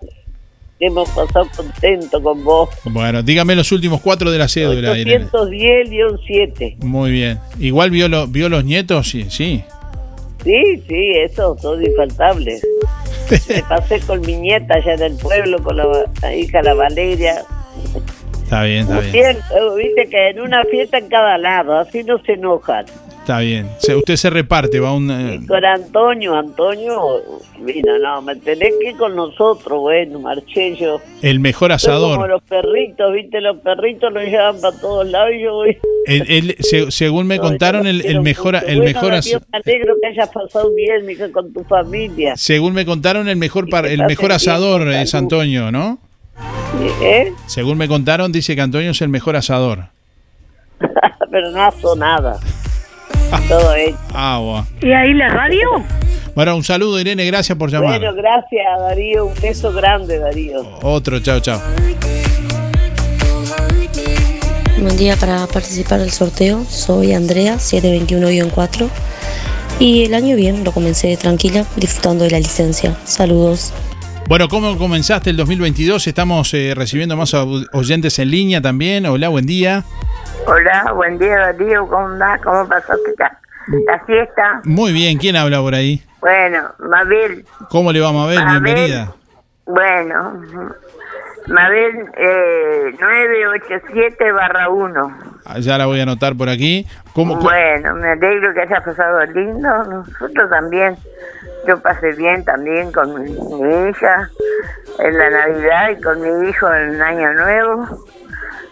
[0.80, 2.68] Hemos pasado contento con vos.
[2.84, 5.26] Bueno, dígame los últimos cuatro de la cédula, Irene.
[5.30, 6.76] 810-7.
[6.78, 7.38] Muy bien.
[7.60, 9.62] Igual vio, lo- vio los nietos, sí, sí.
[10.44, 12.66] Sí, sí, eso, son infaltables.
[13.48, 15.86] Me pasé con mi nieta allá en el pueblo, con la,
[16.20, 17.44] la hija, la Valeria.
[18.52, 19.36] Está bien, está bien.
[19.38, 22.84] Eh, viste que en una fiesta en cada lado, así no se enojan.
[23.20, 23.66] Está bien.
[23.78, 25.10] Se- usted se reparte, va un...
[25.10, 27.22] eh, Con Antonio, Antonio,
[27.60, 31.00] mira, no, me tenés que ir con nosotros, bueno, marché yo.
[31.22, 32.28] el mejor Soy como asador.
[32.28, 35.78] los perritos, viste, los perritos los llevan para todos lados y yo voy.
[36.06, 39.58] El- el- se- según me contaron, el, el mejor, el Bueno, mejor Darío, as- me
[39.64, 42.36] alegro que hayas pasado bien, mija, con tu familia.
[42.36, 45.98] según me contaron, el mejor par- el mejor asador es Antonio, ¿no?
[47.00, 47.32] ¿Eh?
[47.46, 49.86] Según me contaron, dice que Antonio es el mejor asador.
[51.30, 52.38] Pero no hago nada.
[53.48, 53.96] Todo hecho.
[54.14, 54.66] Ah, bueno.
[54.82, 55.68] ¿Y ahí la radio?
[56.34, 57.98] Bueno, un saludo, Irene, gracias por llamar.
[57.98, 59.26] Bueno, gracias, Darío.
[59.26, 60.62] Un beso grande, Darío.
[60.82, 61.60] Otro, chao, chao.
[64.78, 66.64] Buen día para participar del sorteo.
[66.64, 68.88] Soy Andrea, 721-4.
[69.78, 72.96] Y el año bien, lo comencé tranquila, disfrutando de la licencia.
[73.04, 73.72] Saludos.
[74.28, 76.06] Bueno, ¿cómo comenzaste el 2022?
[76.06, 79.04] Estamos eh, recibiendo más oyentes en línea también.
[79.06, 79.84] Hola, buen día.
[80.46, 82.40] Hola, buen día Darío, ¿cómo andás?
[82.42, 83.38] ¿Cómo pasaste la,
[83.86, 84.60] la fiesta?
[84.64, 86.02] Muy bien, ¿quién habla por ahí?
[86.20, 88.42] Bueno, Mabel, ¿Cómo le va, Mabel?
[88.42, 88.62] Mabel.
[88.62, 89.12] Bienvenida.
[89.66, 90.40] bueno,
[91.48, 95.18] Mabel eh, 987 barra 1.
[95.44, 96.86] Ah, Ya la voy a anotar por aquí.
[97.12, 100.96] ¿Cómo, Bueno, me alegro que hayas pasado lindo, nosotros también.
[101.66, 104.28] Yo pasé bien también con mi, mi hija
[104.98, 108.06] en la Navidad y con mi hijo en el Año Nuevo.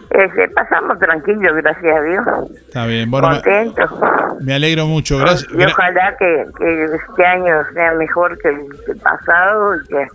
[0.09, 2.25] Este, pasamos tranquilos, gracias a Dios.
[2.67, 3.91] Está bien, bueno, me, Contentos.
[4.41, 5.17] me alegro mucho.
[5.19, 5.49] Gracias.
[5.53, 10.09] Y ojalá que, que este año sea mejor que el, pasado y que es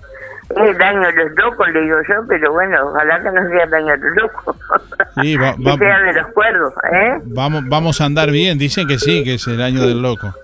[0.54, 3.74] el año de los locos, le digo yo, pero bueno, ojalá que no sea el
[3.74, 4.56] año de los locos.
[5.22, 7.18] Sí, va- que sea de los cuerdos, ¿eh?
[7.24, 8.58] vamos, vamos a andar bien.
[8.58, 10.34] Dicen que sí, que es el año del loco.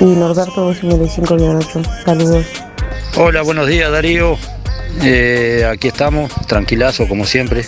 [0.00, 2.04] y Norberto 255-8.
[2.04, 2.46] Saludos.
[3.18, 4.38] Hola, buenos días Darío.
[5.02, 7.64] Eh, aquí estamos, tranquilazo como siempre.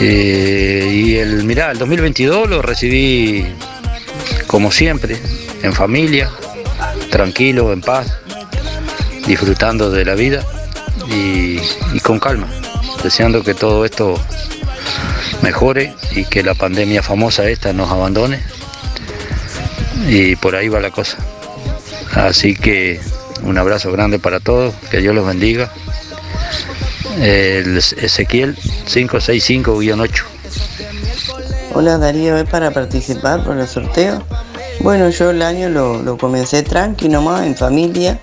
[0.00, 3.46] Eh, y el, mirá, el 2022 lo recibí
[4.46, 5.16] como siempre,
[5.62, 6.30] en familia,
[7.10, 8.18] tranquilo, en paz,
[9.26, 10.44] disfrutando de la vida
[11.10, 11.58] y,
[11.92, 12.46] y con calma,
[13.02, 14.20] deseando que todo esto
[15.42, 18.40] mejore y que la pandemia famosa esta nos abandone.
[20.08, 21.18] Y por ahí va la cosa.
[22.14, 23.00] Así que
[23.46, 25.70] un abrazo grande para todos, que Dios los bendiga.
[27.20, 30.24] El Ezequiel 565-8.
[31.74, 34.22] Hola Darío, ¿es para participar por el sorteo?
[34.80, 38.20] Bueno, yo el año lo, lo comencé tranqui nomás, en familia.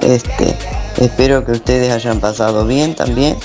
[0.00, 0.56] Este,
[0.98, 3.36] espero que ustedes hayan pasado bien también.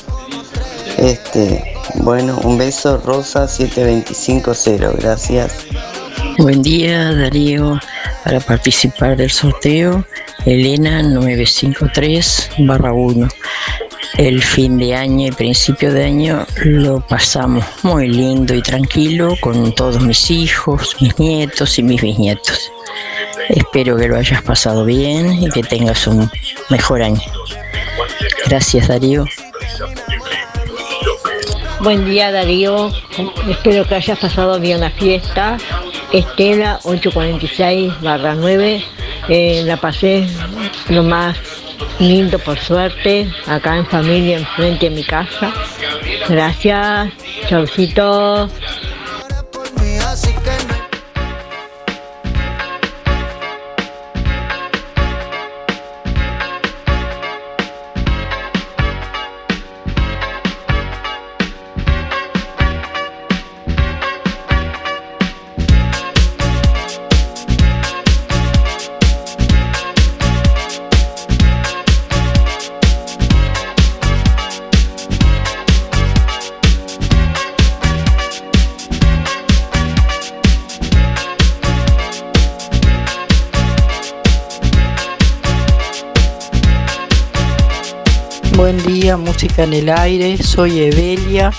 [0.98, 5.52] Este, bueno, un beso, Rosa 7250, gracias.
[6.38, 7.80] Buen día, Darío.
[8.24, 10.06] Para participar del sorteo,
[10.46, 13.28] Elena 953 1.
[14.18, 19.74] El fin de año y principio de año lo pasamos muy lindo y tranquilo con
[19.74, 22.72] todos mis hijos, mis nietos y mis bisnietos.
[23.50, 26.30] Espero que lo hayas pasado bien y que tengas un
[26.70, 27.22] mejor año.
[28.46, 29.26] Gracias Darío.
[31.82, 32.92] Buen día Darío,
[33.50, 35.58] espero que hayas pasado bien la fiesta.
[36.12, 38.84] Estela 846 9,
[39.30, 40.28] eh, la pasé
[40.90, 41.38] lo más
[42.00, 45.54] lindo por suerte, acá en familia, enfrente de mi casa.
[46.28, 47.12] Gracias,
[47.48, 48.50] chaucito.
[89.40, 90.38] Música en el aire.
[90.44, 91.54] Soy Evelia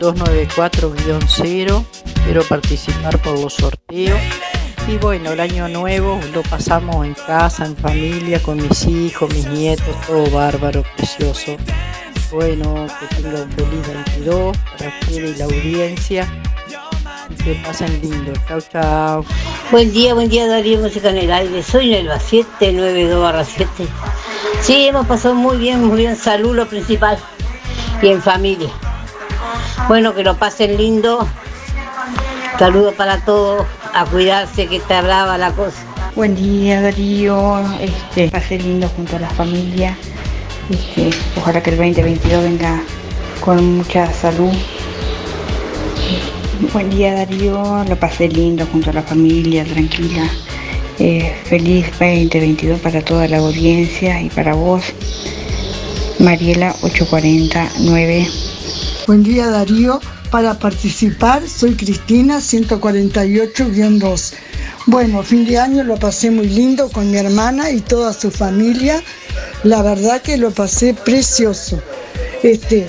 [0.00, 1.84] 294-0.
[2.24, 4.18] Quiero participar por los sorteos.
[4.88, 9.46] Y bueno, el año nuevo lo pasamos en casa, en familia, con mis hijos, mis
[9.46, 11.56] nietos, todo bárbaro, precioso.
[12.32, 13.86] Bueno, que tenga un feliz
[14.16, 16.26] 22 para ustedes y la audiencia.
[17.30, 18.32] Y que pasen lindo.
[18.48, 19.24] Chau, chau.
[19.70, 21.62] Buen día, buen día Darío Música en el aire.
[21.62, 23.86] Soy Nelva 792 7.
[24.62, 26.16] Sí, hemos pasado muy bien, muy bien.
[26.16, 27.18] Salud lo principal.
[28.02, 28.68] Y en familia.
[29.88, 31.26] Bueno, que lo pasen lindo.
[32.58, 33.66] Saludos para todos.
[33.92, 35.82] A cuidarse que está brava la cosa.
[36.14, 39.96] Buen día Darío, este, pase lindo junto a la familia.
[40.68, 42.82] Este, ojalá que el 2022 venga
[43.40, 44.52] con mucha salud.
[46.72, 50.30] Buen día Darío, lo pasé lindo junto a la familia, tranquila.
[51.02, 54.84] Eh, feliz 2022 para toda la audiencia y para vos.
[56.18, 58.28] Mariela 849.
[59.06, 59.98] Buen día Darío,
[60.30, 64.34] para participar soy Cristina 148-2.
[64.88, 69.02] Bueno, fin de año lo pasé muy lindo con mi hermana y toda su familia.
[69.64, 71.82] La verdad que lo pasé precioso.
[72.42, 72.86] Este,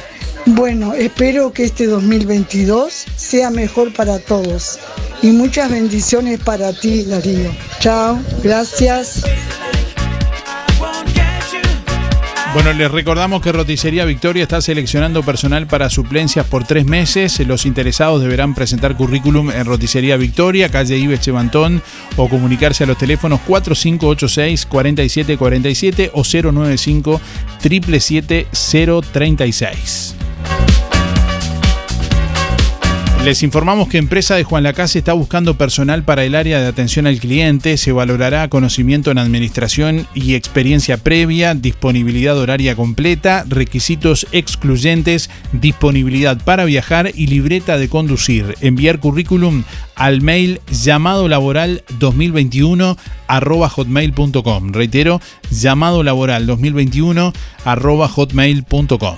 [0.48, 4.80] bueno, espero que este 2022 sea mejor para todos.
[5.22, 7.54] Y muchas bendiciones para ti, Darío.
[7.80, 9.24] Chao, gracias.
[12.54, 17.40] Bueno, les recordamos que Roticería Victoria está seleccionando personal para suplencias por tres meses.
[17.48, 21.82] Los interesados deberán presentar currículum en Roticería Victoria, calle Ives Chevantón,
[22.18, 27.22] o comunicarse a los teléfonos 4586-4747 o 095
[27.60, 30.21] 777
[33.24, 37.06] Les informamos que Empresa de Juan Lacase está buscando personal para el área de atención
[37.06, 37.78] al cliente.
[37.78, 46.66] Se valorará conocimiento en administración y experiencia previa, disponibilidad horaria completa, requisitos excluyentes, disponibilidad para
[46.66, 48.56] viajar y libreta de conducir.
[48.60, 54.74] Enviar currículum al mail llamado laboral 2021 arroba hotmail.com.
[54.74, 55.22] Reitero,
[55.52, 57.34] llamado laboral 2021
[57.66, 59.18] arroba hotmail.com.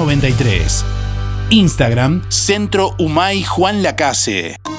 [0.05, 0.83] 93.
[1.51, 4.70] Instagram, Centro Humay Juan Lacase.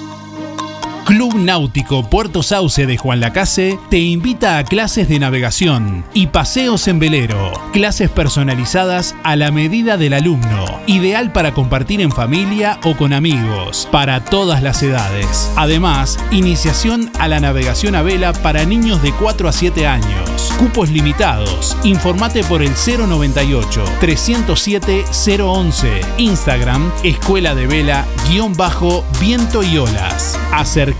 [1.13, 6.89] Club Náutico Puerto Sauce de Juan Lacase te invita a clases de navegación y paseos
[6.89, 7.53] en velero.
[7.75, 13.87] Clases personalizadas a la medida del alumno, ideal para compartir en familia o con amigos,
[13.93, 15.53] para todas las edades.
[15.55, 20.55] Además, iniciación a la navegación a vela para niños de 4 a 7 años.
[20.59, 21.77] Cupos limitados.
[21.85, 25.05] Informate por el 098 307
[25.43, 26.01] 011.
[26.17, 30.39] Instagram, Escuela de Vela, guion bajo, viento y olas.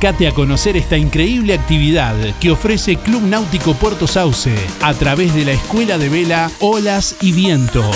[0.03, 5.45] Acércate a conocer esta increíble actividad que ofrece Club Náutico Puerto Sauce a través de
[5.45, 7.89] la Escuela de Vela Olas y Viento.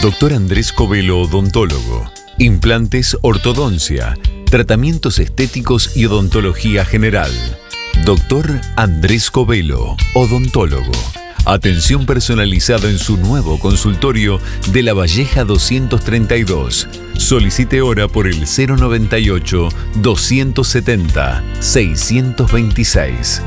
[0.00, 2.08] Doctor Andrés Covelo, odontólogo.
[2.38, 4.16] Implantes, ortodoncia,
[4.48, 7.32] tratamientos estéticos y odontología general.
[8.04, 10.92] Doctor Andrés Covelo, odontólogo.
[11.46, 14.40] Atención personalizada en su nuevo consultorio
[14.72, 16.88] de La Valleja 232.
[17.18, 19.68] Solicite hora por el 098
[20.02, 23.42] 270 626.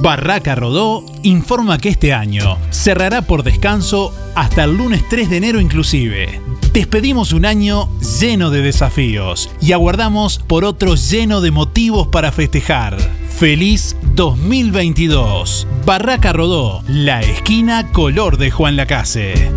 [0.00, 5.60] Barraca Rodó informa que este año cerrará por descanso hasta el lunes 3 de enero
[5.60, 6.40] inclusive.
[6.72, 12.96] Despedimos un año lleno de desafíos y aguardamos por otro lleno de motivos para festejar.
[13.36, 15.66] Feliz 2022.
[15.84, 19.50] Barraca Rodó, la esquina color de Juan Lacase.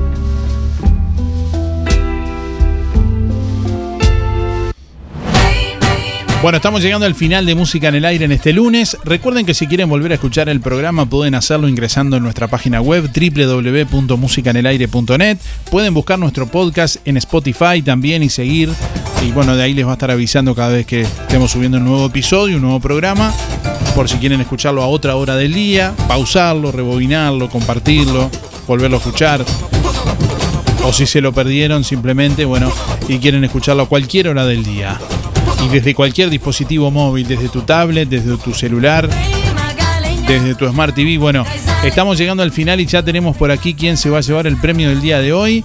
[6.46, 8.96] Bueno, estamos llegando al final de Música en el Aire en este lunes.
[9.04, 12.82] Recuerden que si quieren volver a escuchar el programa pueden hacerlo ingresando en nuestra página
[12.82, 15.40] web www.musicanelaire.net.
[15.72, 18.70] Pueden buscar nuestro podcast en Spotify también y seguir.
[19.26, 21.86] Y bueno, de ahí les va a estar avisando cada vez que estemos subiendo un
[21.86, 23.34] nuevo episodio, un nuevo programa.
[23.96, 28.30] Por si quieren escucharlo a otra hora del día, pausarlo, rebobinarlo, compartirlo,
[28.68, 29.44] volverlo a escuchar.
[30.84, 32.72] O si se lo perdieron simplemente, bueno,
[33.08, 35.00] y quieren escucharlo a cualquier hora del día
[35.66, 39.10] y desde cualquier dispositivo móvil, desde tu tablet, desde tu celular,
[40.28, 41.18] desde tu Smart TV.
[41.18, 41.44] Bueno,
[41.84, 44.58] estamos llegando al final y ya tenemos por aquí quién se va a llevar el
[44.58, 45.64] premio del día de hoy.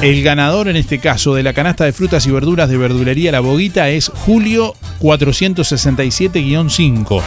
[0.00, 3.40] El ganador en este caso de la canasta de frutas y verduras de verdulería La
[3.40, 7.22] Boguita es Julio 467-5.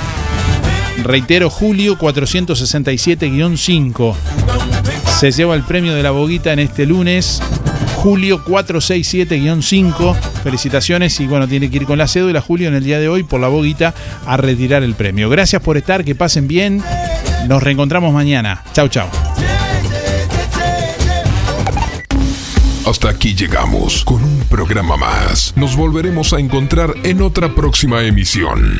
[1.03, 4.15] Reitero, Julio 467-5.
[5.19, 7.41] Se lleva el premio de La Boguita en este lunes.
[8.07, 10.15] Julio 467-5.
[10.41, 13.23] Felicitaciones y bueno, tiene que ir con la cédula Julio en el día de hoy
[13.23, 13.93] por la boguita
[14.25, 15.29] a retirar el premio.
[15.29, 16.81] Gracias por estar, que pasen bien.
[17.49, 18.63] Nos reencontramos mañana.
[18.71, 19.09] Chau, chau.
[22.85, 25.51] Hasta aquí llegamos con un programa más.
[25.57, 28.79] Nos volveremos a encontrar en otra próxima emisión.